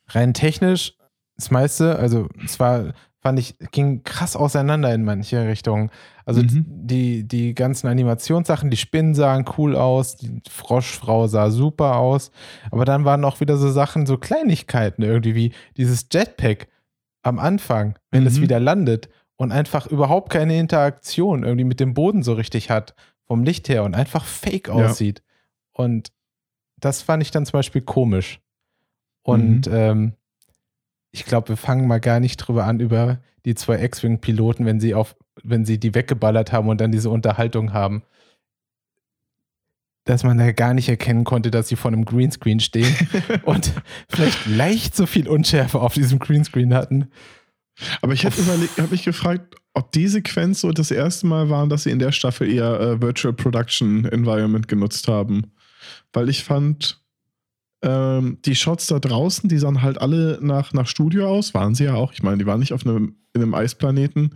[0.07, 0.95] Rein technisch,
[1.35, 5.89] das meiste, also es war, fand ich, ging krass auseinander in manche Richtungen.
[6.25, 6.65] Also Mhm.
[6.67, 12.31] die, die ganzen Animationssachen, die Spinnen sahen cool aus, die Froschfrau sah super aus,
[12.71, 16.67] aber dann waren auch wieder so Sachen, so Kleinigkeiten irgendwie, wie dieses Jetpack
[17.23, 18.41] am Anfang, wenn es Mhm.
[18.43, 22.95] wieder landet und einfach überhaupt keine Interaktion irgendwie mit dem Boden so richtig hat,
[23.27, 24.73] vom Licht her und einfach fake Ja.
[24.75, 25.21] aussieht.
[25.73, 26.11] Und
[26.79, 28.39] das fand ich dann zum Beispiel komisch.
[29.23, 29.73] Und Mhm.
[29.73, 30.13] ähm,
[31.11, 34.93] ich glaube, wir fangen mal gar nicht drüber an, über die zwei X-Wing-Piloten, wenn sie
[34.93, 38.03] auf, wenn sie die weggeballert haben und dann diese Unterhaltung haben.
[40.05, 42.95] Dass man da gar nicht erkennen konnte, dass sie vor einem Greenscreen stehen
[43.43, 43.71] und
[44.09, 47.09] vielleicht leicht so viel Unschärfe auf diesem Greenscreen hatten.
[48.01, 48.35] Aber ich habe
[48.91, 52.51] mich gefragt, ob die Sequenz so das erste Mal war, dass sie in der Staffel
[52.51, 55.53] eher äh, Virtual Production Environment genutzt haben.
[56.11, 57.01] Weil ich fand,
[57.81, 61.85] ähm, die Shots da draußen, die sahen halt alle nach, nach Studio aus, waren sie
[61.85, 62.11] ja auch.
[62.13, 64.35] Ich meine, die waren nicht auf einem, in einem Eisplaneten.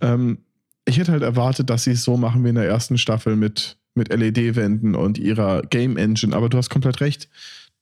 [0.00, 0.38] Ähm,
[0.84, 3.78] ich hätte halt erwartet, dass sie es so machen wie in der ersten Staffel mit,
[3.94, 6.34] mit LED-Wänden und ihrer Game Engine.
[6.36, 7.28] Aber du hast komplett recht.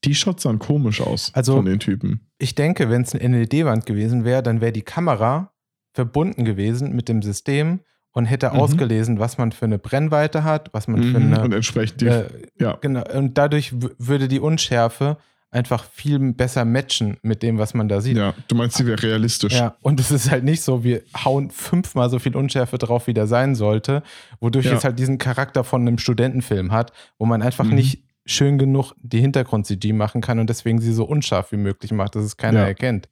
[0.04, 2.20] Die Shots sahen komisch aus Also- von den Typen.
[2.38, 5.52] Ich denke, wenn es eine LED-Wand gewesen wäre, dann wäre die Kamera
[5.94, 7.80] verbunden gewesen mit dem System
[8.16, 8.56] und hätte Mhm.
[8.56, 11.34] ausgelesen, was man für eine Brennweite hat, was man für Mhm.
[11.34, 12.24] eine Und entsprechend die, Äh,
[12.58, 12.78] ja.
[12.80, 15.18] Genau, und dadurch würde die Unschärfe
[15.50, 18.16] einfach viel besser matchen mit dem, was man da sieht.
[18.16, 19.52] Ja, du meinst, sie wäre realistisch.
[19.54, 23.14] Ja, und es ist halt nicht so, wir hauen fünfmal so viel Unschärfe drauf, wie
[23.14, 24.02] da sein sollte,
[24.40, 24.72] wodurch Ja.
[24.76, 27.74] es halt diesen Charakter von einem Studentenfilm hat, wo man einfach Mhm.
[27.74, 32.16] nicht schön genug die Hintergrund-CG machen kann und deswegen sie so unscharf wie möglich macht,
[32.16, 32.66] dass es keiner Ja.
[32.66, 33.08] erkennt.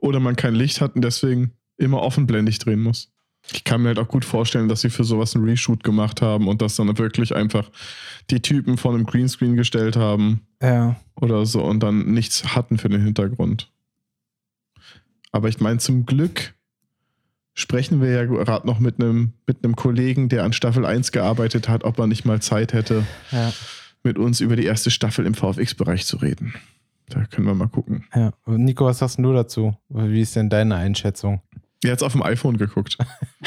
[0.00, 3.10] Oder man kein Licht hat und deswegen immer offenblendig drehen muss.
[3.52, 6.46] Ich kann mir halt auch gut vorstellen, dass sie für sowas einen Reshoot gemacht haben
[6.48, 7.68] und das dann wirklich einfach
[8.30, 10.96] die Typen vor einem Greenscreen gestellt haben Ja.
[11.20, 13.70] oder so und dann nichts hatten für den Hintergrund.
[15.32, 16.54] Aber ich meine, zum Glück
[17.54, 21.68] sprechen wir ja gerade noch mit einem, mit einem Kollegen, der an Staffel 1 gearbeitet
[21.68, 23.52] hat, ob er nicht mal Zeit hätte, Ja.
[24.02, 26.54] mit uns über die erste Staffel im VFX-Bereich zu reden.
[27.08, 28.04] Da können wir mal gucken.
[28.14, 28.32] ja.
[28.46, 29.76] Nico, was denn du dazu?
[29.88, 31.42] Wie ist denn deine Einschätzung?
[31.82, 32.98] Er hat auf dem iPhone geguckt.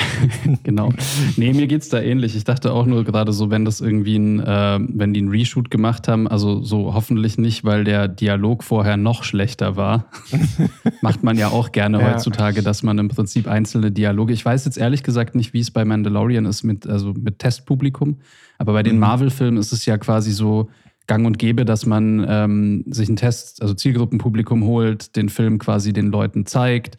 [0.64, 0.92] genau.
[1.38, 2.36] Nee, mir geht's da ähnlich.
[2.36, 5.70] Ich dachte auch nur gerade so, wenn das irgendwie ein, äh, wenn die einen Reshoot
[5.70, 10.06] gemacht haben, also so hoffentlich nicht, weil der Dialog vorher noch schlechter war.
[11.02, 12.12] Macht man ja auch gerne Ja.
[12.14, 14.34] heutzutage, dass man im Prinzip einzelne Dialoge.
[14.34, 18.18] Ich weiß jetzt ehrlich gesagt nicht, wie es bei Mandalorian ist mit, also mit Testpublikum,
[18.58, 19.02] aber bei den Mhm.
[19.02, 20.70] Marvel-Filmen ist es ja quasi so
[21.06, 25.94] gang und gäbe, dass man ähm, sich ein Test, also Zielgruppenpublikum holt, den Film quasi
[25.94, 26.98] den Leuten zeigt,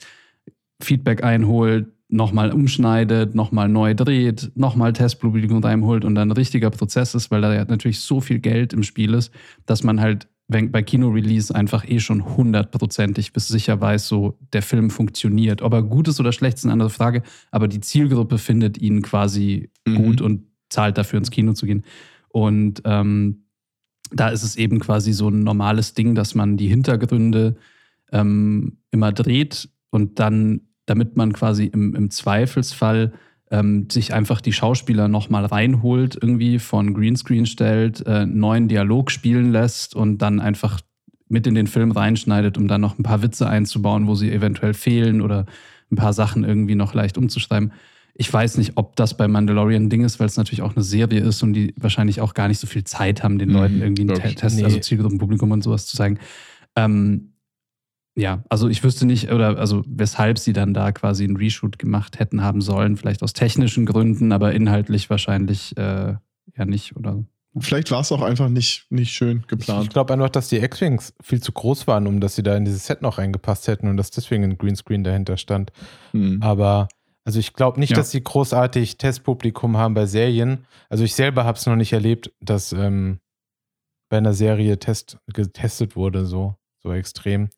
[0.83, 7.15] Feedback einholt, nochmal umschneidet, nochmal neu dreht, nochmal Testpublikum reinholt und dann ein richtiger Prozess
[7.15, 9.33] ist, weil da ja natürlich so viel Geld im Spiel ist,
[9.67, 14.91] dass man halt bei Kino-Release einfach eh schon hundertprozentig bis sicher weiß, so der Film
[14.91, 15.63] funktioniert.
[15.63, 19.01] Ob er gut ist oder schlecht, ist eine andere Frage, aber die Zielgruppe findet ihn
[19.01, 19.95] quasi Mhm.
[19.95, 21.83] gut und zahlt dafür ins Kino zu gehen.
[22.29, 23.45] Und ähm,
[24.13, 27.57] da ist es eben quasi so ein normales Ding, dass man die Hintergründe
[28.13, 33.13] ähm, immer dreht und dann, damit man quasi im, im Zweifelsfall
[33.51, 39.53] ähm, sich einfach die Schauspieler nochmal reinholt, irgendwie von Greenscreen stellt, äh, neuen Dialog spielen
[39.53, 40.81] lässt und dann einfach
[41.29, 44.75] mit in den Film reinschneidet, um dann noch ein paar Witze einzubauen, wo sie eventuell
[44.75, 45.47] fehlen oder
[45.91, 47.73] ein paar Sachen irgendwie noch leicht umzuschreiben.
[48.17, 50.85] Ich weiß nicht, ob das bei Mandalorian ein Ding ist, weil es natürlich auch eine
[50.85, 53.81] Serie ist und die wahrscheinlich auch gar nicht so viel Zeit haben, den Mhm, Leuten
[53.83, 54.37] irgendwie einen.
[54.37, 54.65] Test, Nee.
[54.65, 56.19] also Zielgruppenpublikum und sowas zu zeigen.
[56.77, 57.34] Ähm,
[58.17, 62.19] ja, also ich wüsste nicht, oder also weshalb sie dann da quasi einen Reshoot gemacht
[62.19, 66.15] hätten haben sollen, vielleicht aus technischen Gründen, aber inhaltlich wahrscheinlich äh,
[66.57, 67.25] ja nicht, oder?
[67.59, 69.91] Vielleicht war es auch einfach nicht, nicht schön Ich geplant.
[69.91, 72.87] glaube einfach, dass die X-Wings viel zu groß waren, um dass sie da in dieses
[72.87, 75.71] Set noch reingepasst hätten und dass deswegen ein Greenscreen dahinter stand.
[76.13, 76.43] Hm.
[76.43, 76.89] Aber
[77.25, 77.97] also ich glaube nicht, Ja.
[77.97, 80.67] dass sie großartig Testpublikum haben bei Serien.
[80.89, 83.21] Also ich selber habe es noch nicht erlebt, dass ähm,
[84.09, 87.51] bei einer Serie Test, getestet wurde, so, so extrem.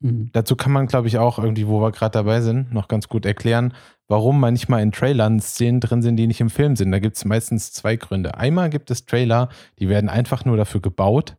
[0.00, 0.30] Mhm.
[0.32, 3.26] Dazu kann man, glaube ich, auch irgendwie, wo wir gerade dabei sind, noch ganz gut
[3.26, 3.74] erklären,
[4.06, 6.92] warum manchmal in Trailern Szenen drin sind, die nicht im Film sind.
[6.92, 8.36] Da gibt es meistens zwei Gründe.
[8.36, 11.36] Einmal gibt es Trailer, die werden einfach nur dafür gebaut,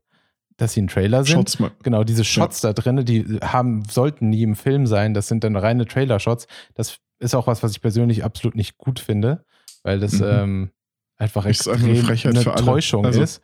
[0.58, 1.36] dass sie ein Trailer sind.
[1.36, 1.72] Shots mal.
[1.84, 5.14] Genau, diese Shots da drin, die haben, sollten nie im Film sein.
[5.14, 6.48] Das sind dann reine Trailer-Shots.
[6.76, 9.46] Das ist auch was, was ich persönlich absolut nicht gut finde,
[9.84, 10.26] weil das Mhm.
[10.30, 10.72] ähm,
[11.18, 12.66] einfach Ist einfach extrem eine eine.
[12.66, 13.42] Täuschung Also, ist.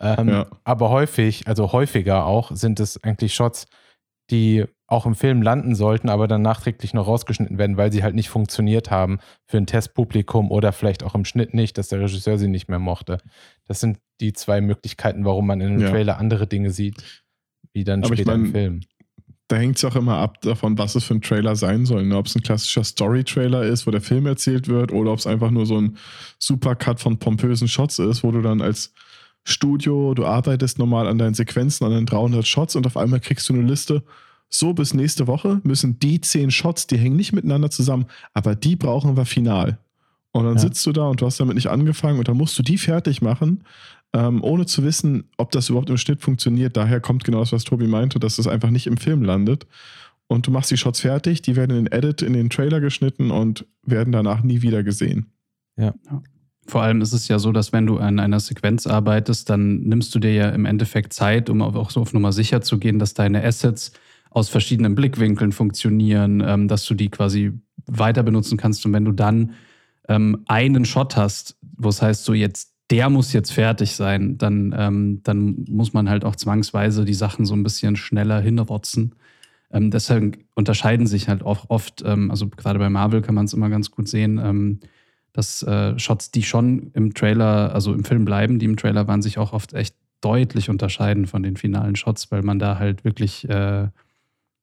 [0.00, 0.46] Ähm, ja.
[0.64, 3.66] Aber häufig, also häufiger auch, sind es eigentlich Shots,
[4.30, 8.14] die auch im Film landen sollten, aber dann nachträglich noch rausgeschnitten werden, weil sie halt
[8.14, 12.38] nicht funktioniert haben für ein Testpublikum oder vielleicht auch im Schnitt nicht, dass der Regisseur
[12.38, 13.18] sie nicht mehr mochte.
[13.66, 15.90] Das sind die zwei Möglichkeiten, warum man in einem Ja.
[15.90, 17.02] Trailer andere Dinge sieht,
[17.72, 18.80] wie dann Aber ich später im mein, Film.
[19.48, 22.04] Da hängt es auch immer ab davon, was es für ein Trailer sein soll.
[22.04, 22.16] Ne?
[22.16, 25.50] Ob es ein klassischer Story-Trailer ist, wo der Film erzählt wird, oder ob es einfach
[25.50, 25.96] nur so ein
[26.38, 28.92] Supercut von pompösen Shots ist, wo du dann als
[29.48, 33.48] Studio, du arbeitest normal an deinen Sequenzen, an deinen 300 Shots und auf einmal kriegst
[33.48, 34.02] du eine Liste.
[34.48, 38.76] So, bis nächste Woche müssen die 10 Shots, die hängen nicht miteinander zusammen, aber die
[38.76, 39.78] brauchen wir final.
[40.32, 40.60] Und dann Ja.
[40.60, 43.22] sitzt du da und du hast damit nicht angefangen und dann musst du die fertig
[43.22, 43.64] machen,
[44.12, 46.76] ähm, ohne zu wissen, ob das überhaupt im Schnitt funktioniert.
[46.76, 49.66] Daher kommt genau das, was Tobi meinte, dass das einfach nicht im Film landet.
[50.28, 53.30] Und du machst die Shots fertig, die werden in den Edit, in den Trailer geschnitten
[53.30, 55.26] und werden danach nie wieder gesehen.
[56.66, 60.14] Vor allem ist es ja so, dass wenn du an einer Sequenz arbeitest, dann nimmst
[60.14, 63.14] du dir ja im Endeffekt Zeit, um auch so auf Nummer sicher zu gehen, dass
[63.14, 63.92] deine Assets
[64.30, 67.52] aus verschiedenen Blickwinkeln funktionieren, ähm, dass du die quasi
[67.86, 68.84] weiter benutzen kannst.
[68.84, 69.52] Und wenn du dann
[70.08, 74.74] ähm, einen Shot hast, wo es heißt, so jetzt, der muss jetzt fertig sein, dann,
[74.76, 79.14] ähm, dann muss man halt auch zwangsweise die Sachen so ein bisschen schneller hinrotzen.
[79.72, 83.54] Ähm, deshalb unterscheiden sich halt auch oft, ähm, also gerade bei Marvel kann man es
[83.54, 84.80] immer ganz gut sehen, ähm,
[85.36, 89.20] dass äh, Shots, die schon im Trailer, also im Film bleiben, die im Trailer waren,
[89.20, 93.48] sich auch oft echt deutlich unterscheiden von den finalen Shots, weil man da halt wirklich,
[93.48, 93.88] äh,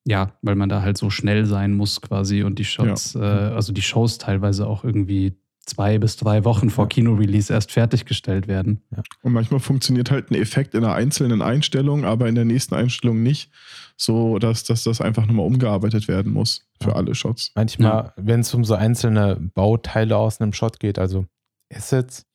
[0.06, 3.72] ja, weil man da halt so schnell sein muss quasi und die Shots, äh, also
[3.72, 6.90] die Shows teilweise auch irgendwie zwei bis drei Wochen vor Ja.
[6.90, 8.82] Kino-Release erst fertiggestellt werden.
[9.22, 13.24] Und manchmal funktioniert halt ein Effekt in einer einzelnen Einstellung, aber in der nächsten Einstellung
[13.24, 13.50] nicht,
[13.96, 16.96] so dass, dass das einfach nochmal umgearbeitet werden muss für Ja.
[16.96, 17.52] alle Shots.
[17.56, 21.26] Manchmal, wenn es um so einzelne Bauteile aus einem Shot geht, also
[21.74, 22.26] Assets,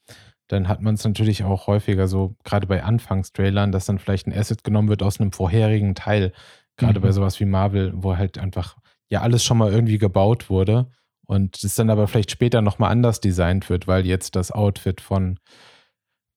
[0.48, 4.32] dann hat man es natürlich auch häufiger so, gerade bei Anfangstrailern, dass dann vielleicht ein
[4.32, 6.32] Asset genommen wird aus einem vorherigen Teil.
[6.78, 7.02] Gerade Mhm.
[7.02, 8.78] bei sowas wie Marvel, wo halt einfach
[9.10, 10.90] ja alles schon mal irgendwie gebaut wurde
[11.28, 15.38] und es dann aber vielleicht später nochmal anders designt wird, weil jetzt das Outfit von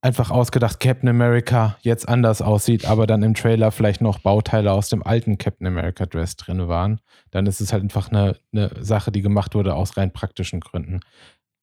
[0.04, 4.90] einfach ausgedacht Captain America jetzt anders aussieht, aber dann im Trailer vielleicht noch Bauteile aus
[4.90, 9.12] dem alten Captain America Dress drin waren, dann ist es halt einfach eine, eine Sache,
[9.12, 11.02] die gemacht wurde aus rein praktischen Gründen.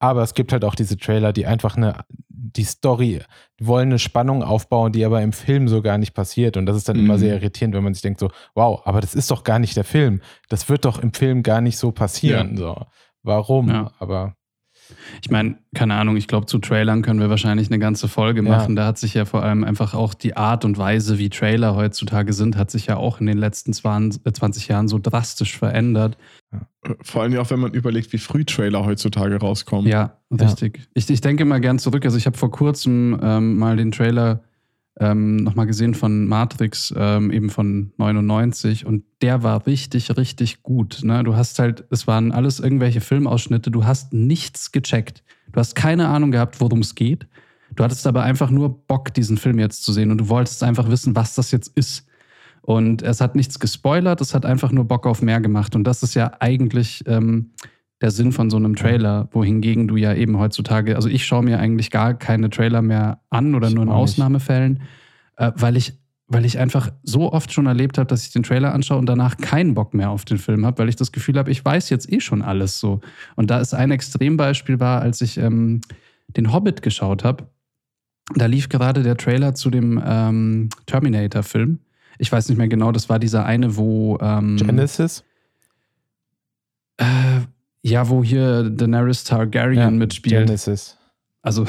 [0.00, 3.20] Aber es gibt halt auch diese Trailer, die einfach eine, die Story,
[3.58, 6.56] die wollen eine Spannung aufbauen, die aber im Film so gar nicht passiert.
[6.56, 7.18] Und das ist dann immer Mhm.
[7.18, 9.82] sehr irritierend, wenn man sich denkt so, wow, aber das ist doch gar nicht der
[9.82, 10.22] Film.
[10.48, 12.56] Das wird doch im Film gar nicht so passieren.
[12.56, 12.86] So.
[13.28, 13.68] Warum?
[13.68, 13.92] Ja.
[14.00, 14.34] Aber
[15.20, 18.48] Ich meine, keine Ahnung, ich glaube, zu Trailern können wir wahrscheinlich eine ganze Folge Ja.
[18.48, 18.74] machen.
[18.74, 22.32] Da hat sich ja vor allem einfach auch die Art und Weise, wie Trailer heutzutage
[22.32, 26.16] sind, hat sich ja auch in den letzten 20, äh, 20 Jahren so drastisch verändert.
[27.02, 29.90] Vor allem auch, wenn man überlegt, wie früh Trailer heutzutage rauskommen.
[29.90, 30.88] Ja, richtig.
[30.94, 32.06] Ich, ich denke mal gern zurück.
[32.06, 34.42] Also ich habe vor kurzem ähm, mal den Trailer
[35.00, 41.00] ähm, nochmal gesehen von Matrix, ähm, eben von 99 und der war richtig, richtig gut.
[41.02, 41.22] Ne?
[41.22, 45.22] Du hast halt, es waren alles irgendwelche Filmausschnitte, du hast nichts gecheckt.
[45.52, 47.26] Du hast keine Ahnung gehabt, worum es geht.
[47.74, 50.90] Du hattest aber einfach nur Bock, diesen Film jetzt zu sehen und du wolltest einfach
[50.90, 52.06] wissen, was das jetzt ist.
[52.62, 55.76] Und es hat nichts gespoilert, es hat einfach nur Bock auf mehr gemacht.
[55.76, 57.52] Und das ist ja eigentlich ähm,
[58.00, 61.58] der Sinn von so einem Trailer, wohingegen du ja eben heutzutage, also ich schaue mir
[61.58, 63.90] eigentlich gar keine Trailer mehr an oder Ich nur in.
[63.90, 64.82] Ausnahmefällen,
[65.36, 65.94] äh, weil ich
[66.30, 69.38] weil ich einfach so oft schon erlebt habe, dass ich den Trailer anschaue und danach
[69.38, 72.12] keinen Bock mehr auf den Film habe, weil ich das Gefühl habe, ich weiß jetzt
[72.12, 73.00] eh schon alles so.
[73.34, 75.80] Und da ist ein Extrembeispiel war, als ich ähm,
[76.36, 77.48] den Hobbit geschaut habe,
[78.34, 81.78] da lief gerade der Trailer zu dem ähm, Terminator-Film.
[82.18, 85.24] Ich weiß nicht mehr genau, das war dieser eine, wo ähm, Genesis?
[86.98, 87.04] äh,
[87.82, 90.46] ja, wo hier Daenerys Targaryen Ja, mitspielt.
[90.46, 90.96] Genesis.
[91.42, 91.66] Also,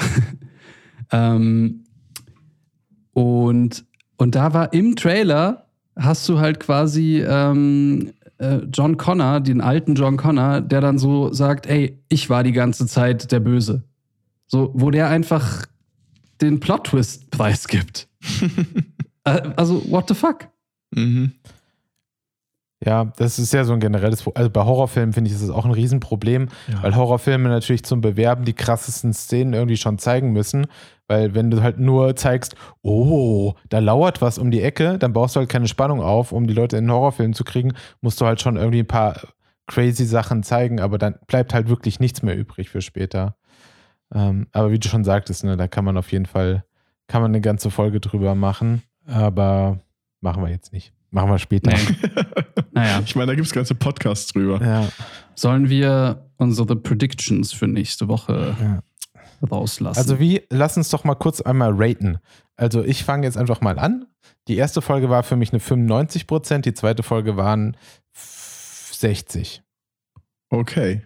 [1.11, 1.83] ähm,
[3.13, 3.85] und,
[4.17, 9.95] und da war im Trailer, hast du halt quasi ähm, äh, John Connor, den alten
[9.95, 13.83] John Connor, der dann so sagt, ey, ich war die ganze Zeit der Böse.
[14.47, 15.65] So, wo der einfach
[16.41, 18.07] den Plot-Twist preisgibt.
[19.25, 20.47] Äh, also, what the fuck?
[20.91, 21.33] Mhm.
[22.85, 25.49] Ja, das ist ja so ein generelles Pro Also bei Horrorfilmen finde ich, ist das
[25.49, 26.81] auch ein Riesenproblem, Ja.
[26.81, 30.65] weil Horrorfilme natürlich zum Bewerben die krassesten Szenen irgendwie schon zeigen müssen.
[31.07, 35.35] Weil wenn du halt nur zeigst, oh, da lauert was um die Ecke, dann baust
[35.35, 38.25] du halt keine Spannung auf, um die Leute in den Horrorfilm zu kriegen, musst du
[38.25, 39.19] halt schon irgendwie ein paar
[39.67, 43.35] crazy Sachen zeigen, aber dann bleibt halt wirklich nichts mehr übrig für später.
[44.13, 46.63] Ähm, aber wie du schon sagtest, ne, da kann man auf jeden Fall,
[47.07, 48.83] kann man eine ganze Folge drüber machen.
[49.05, 49.79] Aber
[50.21, 50.93] machen wir jetzt nicht.
[51.11, 51.71] Machen wir später.
[52.71, 53.01] Naja.
[53.05, 54.61] Ich meine, da gibt es ganze Podcasts drüber.
[54.63, 54.89] Ja.
[55.35, 58.83] Sollen wir unsere Predictions für nächste Woche Ja.
[59.49, 59.97] rauslassen?
[59.99, 62.17] Also wie, lass uns doch mal kurz einmal raten.
[62.55, 64.05] Also ich fange jetzt einfach mal an.
[64.47, 67.77] Die erste Folge war für mich eine 95 Prozent, die zweite Folge waren
[68.13, 69.61] 60.
[70.49, 71.03] Okay.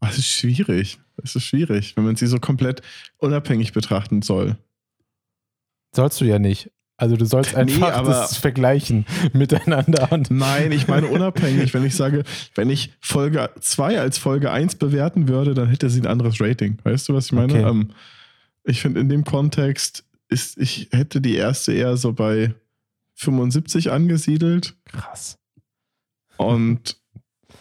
[0.00, 0.98] Das ist schwierig.
[1.16, 2.82] Das ist schwierig, wenn man sie so komplett
[3.18, 4.56] unabhängig betrachten soll.
[5.94, 6.70] Sollst du ja nicht.
[7.00, 10.10] Also du sollst einfach aber- das vergleichen miteinander.
[10.12, 11.72] Und Nein, ich meine unabhängig.
[11.72, 12.24] wenn ich sage,
[12.56, 16.76] wenn ich Folge 2 als Folge 1 bewerten würde, dann hätte sie ein anderes Rating.
[16.82, 17.52] Weißt du, was ich meine?
[17.54, 17.62] Okay.
[17.68, 17.90] Ähm,
[18.64, 22.52] ich finde, in dem Kontext ist, ich hätte die erste eher so bei
[23.14, 24.74] 75 angesiedelt.
[24.84, 25.38] krass.
[26.36, 26.96] Und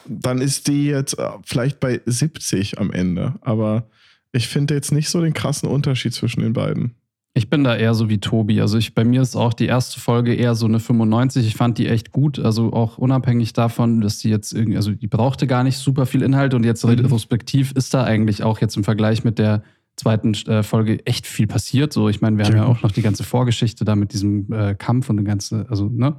[0.05, 3.35] dann ist die jetzt äh, vielleicht bei 70 am Ende.
[3.41, 3.87] Aber
[4.31, 6.95] ich finde jetzt nicht so den krassen Unterschied zwischen den beiden.
[7.37, 8.61] Ich bin da eher so wie Tobi.
[8.61, 11.45] Also ich, bei mir ist auch die erste Folge eher so eine 95.
[11.45, 12.39] Ich fand die echt gut.
[12.39, 16.23] Also auch unabhängig davon, dass die jetzt irgendwie, also die brauchte gar nicht super viel
[16.23, 16.91] Inhalt und jetzt Mhm.
[16.91, 19.61] retrospektiv ist da eigentlich auch jetzt im Vergleich mit der
[19.97, 21.93] zweiten äh, Folge echt viel passiert.
[21.93, 22.63] So, ich meine, wir haben Ja.
[22.63, 25.89] ja auch noch die ganze Vorgeschichte da mit diesem äh, Kampf und den ganze, also,
[25.89, 26.15] ne?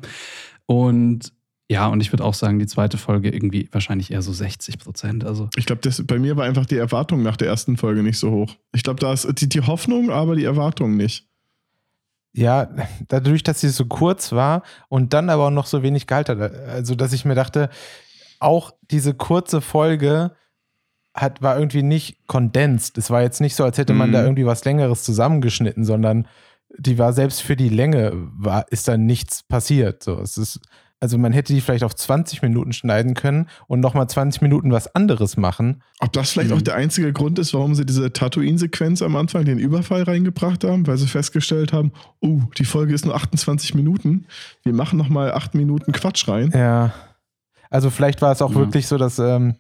[0.66, 1.32] Und
[1.70, 5.24] ja, und ich würde auch sagen, die zweite Folge irgendwie wahrscheinlich eher so 60 Prozent.
[5.24, 8.30] Also Ich glaube, bei mir war einfach die Erwartung nach der ersten Folge nicht so
[8.30, 8.54] hoch.
[8.72, 11.26] Ich glaube, da ist die, die Hoffnung, aber die Erwartung nicht.
[12.32, 12.68] Ja,
[13.08, 16.38] dadurch, dass sie so kurz war und dann aber auch noch so wenig Gehalt hat.
[16.40, 17.68] Also, dass ich mir dachte,
[18.38, 20.32] auch diese kurze Folge
[21.14, 22.96] hat, war irgendwie nicht kondensiert.
[22.98, 24.12] Es war jetzt nicht so, als hätte man Mhm.
[24.12, 26.28] da irgendwie was Längeres zusammengeschnitten, sondern
[26.78, 30.02] die war selbst für die Länge, war, ist da nichts passiert.
[30.02, 30.60] So, es ist,
[31.00, 34.94] also man hätte die vielleicht auf 20 Minuten schneiden können und nochmal 20 Minuten was
[34.94, 35.82] anderes machen.
[36.00, 36.56] Ob das vielleicht Mhm.
[36.56, 40.86] auch der einzige Grund ist, warum sie diese Tatooine-Sequenz am Anfang, den Überfall reingebracht haben,
[40.86, 44.26] weil sie festgestellt haben, oh, die Folge ist nur 28 Minuten.
[44.64, 46.50] Wir machen nochmal 8 Minuten Quatsch rein.
[46.54, 46.92] Ja.
[47.70, 48.56] Also vielleicht war es auch Ja.
[48.56, 49.54] wirklich so, dass ähm,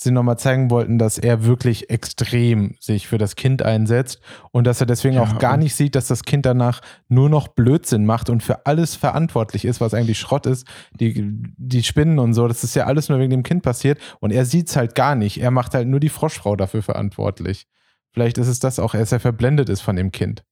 [0.00, 4.20] sie nochmal zeigen wollten, dass er wirklich extrem sich für das Kind einsetzt
[4.52, 7.48] und dass er deswegen Ja, auch gar nicht sieht, dass das Kind danach nur noch
[7.48, 10.68] Blödsinn macht und für alles verantwortlich ist, was eigentlich Schrott ist.
[11.00, 14.30] Die, die Spinnen und so, das ist ja alles nur wegen dem Kind passiert und
[14.30, 15.40] er sieht es halt gar nicht.
[15.40, 17.66] Er macht halt nur die Froschfrau dafür verantwortlich.
[18.12, 20.44] Vielleicht ist es das auch, dass er verblendet ist von dem Kind.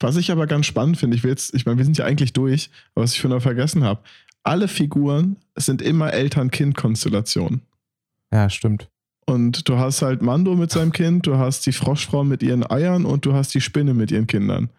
[0.00, 2.34] Was ich aber ganz spannend finde, ich will jetzt, ich meine, wir sind ja eigentlich
[2.34, 4.02] durch, was ich schon noch vergessen habe,
[4.42, 7.62] alle Figuren sind immer Eltern-Kind-Konstellationen.
[8.32, 8.88] Ja, stimmt.
[9.26, 13.04] Und du hast halt Mando mit seinem Kind, du hast die Froschfrau mit ihren Eiern
[13.04, 14.70] und du hast die Spinne mit ihren Kindern.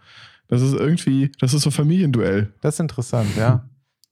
[0.49, 2.51] Das ist irgendwie, das ist so Familienduell.
[2.61, 3.67] Das ist interessant, ja.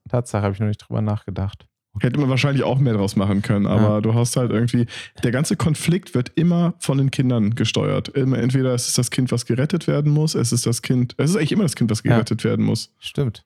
[0.10, 1.68] Tatsache, habe ich noch nicht drüber nachgedacht.
[2.00, 4.02] Hätte man wahrscheinlich auch mehr draus machen können, aber Ja.
[4.02, 4.86] du hast halt irgendwie,
[5.24, 8.08] der ganze Konflikt wird immer von den Kindern gesteuert.
[8.08, 11.32] Immer, entweder es ist das Kind, was gerettet werden muss, es ist das Kind, es
[11.32, 12.14] ist eigentlich immer das Kind, was Ja.
[12.14, 12.94] gerettet werden muss.
[13.00, 13.44] Stimmt.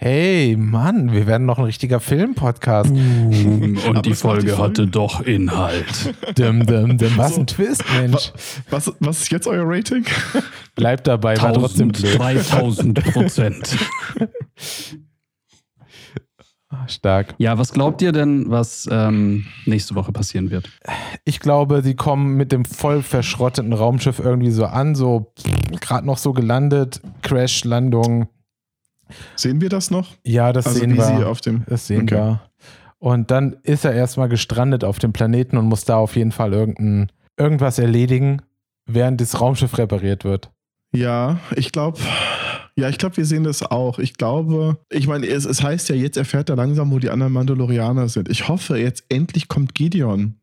[0.00, 2.88] Hey, Mann, wir werden noch ein richtiger Film-Podcast.
[2.92, 4.58] und Aber die die Folge Folge.
[4.62, 6.14] hatte doch Inhalt.
[6.38, 7.16] Dim, dim, dim.
[7.16, 7.40] Was So.
[7.40, 8.32] ein Twist, Mensch.
[8.70, 10.04] Was, was ist jetzt euer Rating?
[10.76, 12.18] Bleib dabei, war trotzdem 1000, blöd.
[12.20, 13.76] 3000 Prozent.
[16.86, 17.34] Stark.
[17.38, 20.68] Ja, was glaubt ihr denn, was ähm, nächste Woche passieren wird?
[21.24, 25.32] Ich glaube, sie kommen mit dem voll verschrotteten Raumschiff irgendwie so an, so
[25.80, 28.28] gerade noch so gelandet, Crash-Landung.
[29.36, 30.14] Sehen wir das noch?
[30.24, 31.28] Ja, das Also sehen wie sie wir.
[31.28, 31.64] auf dem.
[31.68, 32.14] Das sehen Okay.
[32.16, 32.40] wir.
[32.98, 36.52] Und dann ist er erstmal gestrandet auf dem Planeten und muss da auf jeden Fall
[36.52, 38.42] irgendein, irgendwas erledigen,
[38.86, 40.50] während das Raumschiff repariert wird.
[40.92, 41.98] Ja, ich glaube,
[42.74, 43.98] ja, ich glaube, wir sehen das auch.
[43.98, 47.32] Ich glaube, ich meine, es, es heißt ja, jetzt erfährt er langsam, wo die anderen
[47.32, 48.28] Mandalorianer sind.
[48.28, 50.34] Ich hoffe, jetzt endlich kommt Gideon.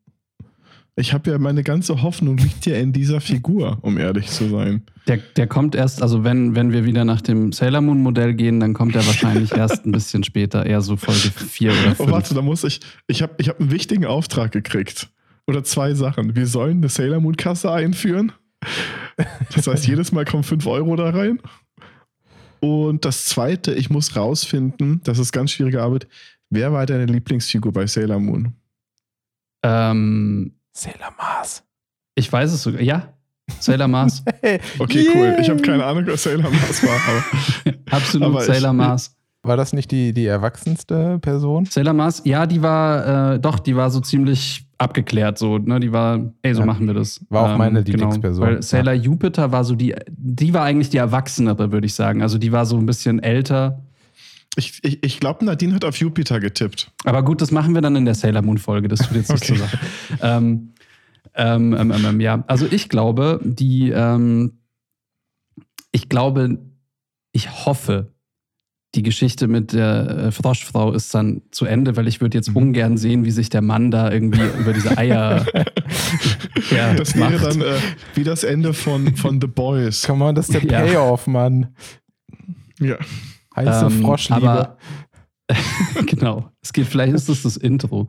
[0.98, 4.84] Ich habe ja meine ganze Hoffnung liegt ja in dieser Figur, um ehrlich zu sein.
[5.08, 8.62] Der, der kommt erst, also wenn, wenn wir wieder nach dem Sailor Moon Modell gehen,
[8.62, 12.12] dann kommt er wahrscheinlich erst ein bisschen später, eher so Folge 4 oder Oh, 5.
[12.12, 12.80] warte, da muss ich.
[13.08, 15.10] Ich habe ich hab einen wichtigen Auftrag gekriegt.
[15.48, 16.36] Oder zwei Sachen.
[16.36, 18.32] Wir sollen eine Sailor Moon Kasse einführen.
[19.54, 21.40] Das heißt, jedes Mal kommen 5 Euro da rein.
[22.62, 26.08] Und das zweite, ich muss rausfinden, das ist ganz schwierige Arbeit.
[26.50, 28.54] Wer war deine Lieblingsfigur bei Sailor Moon?
[29.62, 31.64] Ähm, Sailor Mars.
[32.16, 32.82] ich weiß es sogar.
[32.82, 33.14] Ja,
[33.60, 34.24] Sailor Mars.
[34.42, 35.26] Hey, Okay, cool.
[35.28, 35.42] yay.
[35.42, 37.00] Ich habe keine Ahnung, wer Sailor Mars war.
[37.08, 39.16] Aber Absolut Aber ich- Sailor Mars.
[39.44, 41.66] War das nicht die, die erwachsenste Person?
[41.66, 45.92] Sailor Mars, ja, die war, äh, doch, die war so ziemlich abgeklärt, so, ne, die
[45.92, 46.66] war, ey, so Ja.
[46.66, 47.20] machen wir das.
[47.20, 48.44] Ähm, War auch meine Lieblingsperson.
[48.44, 52.24] Weil Sailor Jupiter war so die, die war eigentlich die Erwachsenere, würde ich sagen.
[52.24, 53.84] Also die war so ein bisschen älter.
[54.58, 56.92] Ich, ich, ich glaube, Nadine hat auf Jupiter getippt.
[57.04, 58.88] Aber gut, das machen wir dann in der Sailor Moon Folge.
[58.88, 59.66] Das tut jetzt nicht zur Okay.
[59.66, 59.80] Sache.
[60.22, 60.74] Ähm,
[61.36, 64.60] ähm, ähm, ja, also ich glaube, die, ähm,
[65.92, 66.60] ich glaube,
[67.34, 68.12] ich hoffe,
[68.96, 72.96] die Geschichte mit der äh, Froschfrau ist dann zu Ende, weil ich würde jetzt ungern
[72.96, 75.46] sehen, wie sich der Mann da irgendwie über diese Eier
[76.72, 77.44] ja, Das wäre macht.
[77.46, 77.76] dann äh,
[78.14, 80.04] wie das Ende von, von The Boys.
[80.04, 80.80] Come on, das ist der Ja.
[80.86, 81.76] Payoff, Mann.
[82.80, 82.96] Ja.
[83.56, 84.50] Heiße Ähm, Froschliebe.
[84.50, 84.78] aber-
[86.08, 86.50] genau.
[86.62, 88.08] Es geht, vielleicht ist das das Intro.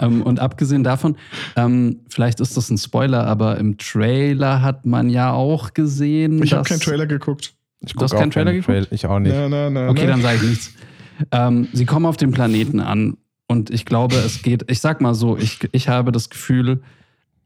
[0.00, 1.16] Ähm, und abgesehen davon,
[1.56, 6.42] ähm, vielleicht ist das ein Spoiler, aber im Trailer hat man ja auch gesehen.
[6.42, 7.54] Ich habe keinen Trailer geguckt.
[7.84, 8.88] ich du hast keinen Trailer keinen geguckt?
[8.92, 9.34] Ich auch nicht.
[9.34, 10.72] Na, na, na, Okay, dann sage ich nichts.
[11.32, 15.12] Ähm, sie kommen auf dem Planeten an und ich glaube, es geht, ich sag mal
[15.14, 16.80] so, ich, ich habe das Gefühl,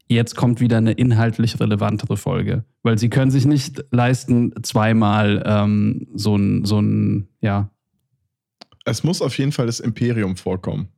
[0.07, 2.63] jetzt kommt wieder eine inhaltlich relevantere Folge.
[2.83, 7.69] Weil sie können sich nicht leisten, zweimal ähm, so ein, so ein, ja,
[8.85, 10.89] Es muss auf jeden Fall das Imperium vorkommen.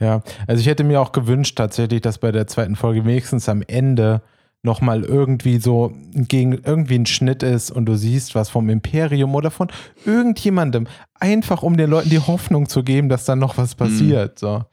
[0.00, 3.62] Ja, also ich hätte mir auch gewünscht tatsächlich, dass bei der zweiten Folge wenigstens am
[3.62, 4.22] Ende
[4.62, 9.50] nochmal irgendwie so gegen irgendwie ein Schnitt ist und du siehst was vom Imperium oder
[9.50, 9.68] von
[10.06, 14.38] irgendjemandem, einfach um den Leuten die Hoffnung zu geben, dass dann noch was passiert.
[14.38, 14.64] So.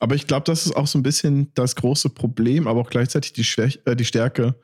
[0.00, 3.32] Aber ich glaube, das ist auch so ein bisschen das große Problem, aber auch gleichzeitig
[3.34, 4.56] die, Schwäch äh, die Stärke,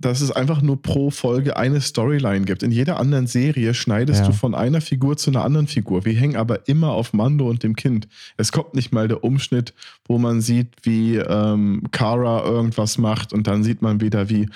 [0.00, 2.62] dass es einfach nur pro Folge eine Storyline gibt.
[2.62, 4.26] In jeder anderen Serie schneidest Ja.
[4.28, 6.04] du von einer Figur zu einer anderen Figur.
[6.04, 8.08] Wir hängen aber immer auf Mando und dem Kind.
[8.36, 9.74] Es kommt nicht mal der Umschnitt,
[10.06, 14.48] wo man sieht, wie ähm, Kara irgendwas macht und dann sieht man wieder, wie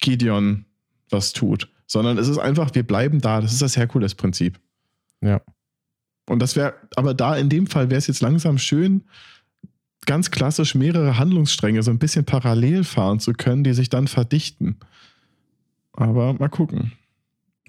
[0.00, 0.64] Gideon
[1.10, 1.68] was tut.
[1.86, 3.40] Sondern es ist einfach, wir bleiben da.
[3.40, 4.58] Das ist das Herkules-Prinzip.
[5.20, 5.40] Ja.
[6.28, 9.04] Und das wäre, aber da in dem Fall wäre es jetzt langsam schön,
[10.06, 14.78] ganz klassisch mehrere Handlungsstränge so ein bisschen parallel fahren zu können, die sich dann verdichten.
[15.92, 16.92] Aber mal gucken.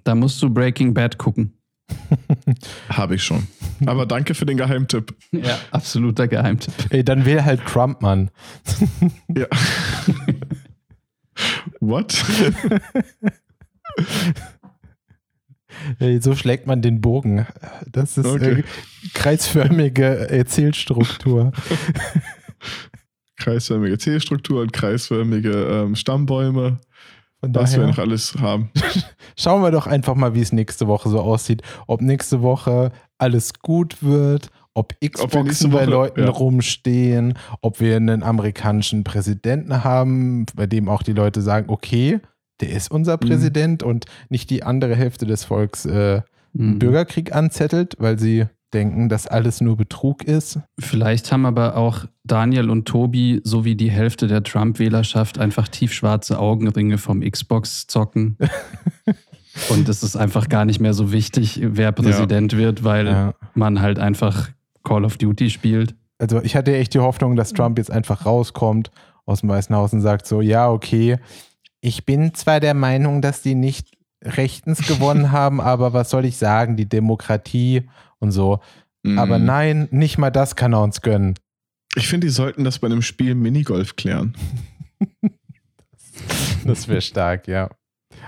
[0.04, 1.54] da musst du Breaking Bad gucken.
[2.90, 3.48] Habe ich schon.
[3.86, 5.14] Aber danke für den Geheimtipp.
[5.32, 6.74] Ja, absoluter Geheimtipp.
[6.90, 8.32] Ey, dann wähl halt Trump, Mann.
[9.36, 9.48] Ja.
[11.80, 12.24] What?
[16.20, 17.46] So schlägt man den Bogen.
[17.92, 18.60] Das ist Okay.
[18.60, 18.64] äh,
[19.14, 21.52] kreisförmige Erzählstruktur.
[23.38, 26.78] Kreisförmige Zählstruktur und kreisförmige ähm, Stammbäume.
[27.42, 28.72] Was wir noch alles haben.
[29.38, 31.62] schauen wir doch einfach mal, wie es nächste Woche so aussieht.
[31.86, 36.30] Ob nächste Woche alles gut wird, ob Xboxen bei Woche- Leuten ja.
[36.30, 42.20] rumstehen, ob wir einen amerikanischen Präsidenten haben, bei dem auch die Leute sagen, okay,
[42.62, 46.22] der ist unser Präsident und nicht die andere Hälfte des Volks äh,
[46.58, 46.80] einen Mhm.
[46.80, 50.60] Bürgerkrieg anzettelt, weil sie denken, dass alles nur Betrug ist.
[50.80, 56.98] Vielleicht haben aber auch Daniel und Tobi sowie die Hälfte der Trump-Wählerschaft einfach tiefschwarze Augenringe
[56.98, 58.38] vom Xbox zocken.
[59.70, 63.34] und es ist einfach gar nicht mehr so wichtig, wer Präsident wird, weil Ja.
[63.54, 64.50] man halt einfach
[64.84, 65.96] Call of Duty spielt.
[66.20, 68.92] Also ich hatte echt die Hoffnung, dass Trump jetzt einfach rauskommt
[69.26, 71.18] aus dem Weißen Haus und sagt so, ja, okay,
[71.86, 73.90] ich bin zwar der Meinung, dass die nicht
[74.24, 77.84] rechtens gewonnen haben, aber was soll ich sagen, die Demokratie
[78.20, 78.60] und so.
[79.18, 79.46] Aber Mhm.
[79.46, 81.36] nein, nicht mal das kann er uns gönnen.
[81.96, 84.36] Ich finde, die sollten das bei einem Spiel Minigolf klären.
[86.66, 87.70] Das wäre stark, ja.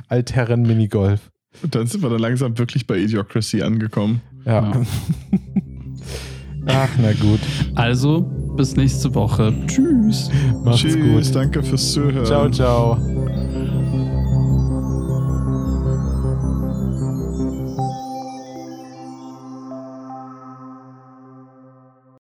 [0.10, 1.32] Altherren Minigolf.
[1.64, 4.22] Und dann sind wir dann langsam wirklich bei Idiocracy angekommen.
[4.46, 4.72] Ja.
[4.72, 4.82] Ja.
[6.68, 7.40] Ach, na gut.
[7.76, 9.54] Also, bis nächste Woche.
[9.68, 10.30] Tschüss.
[10.64, 10.96] Macht's Tschüss,
[11.26, 11.36] gut.
[11.36, 12.26] danke fürs Zuhören.
[12.26, 13.47] Ciao, ciao.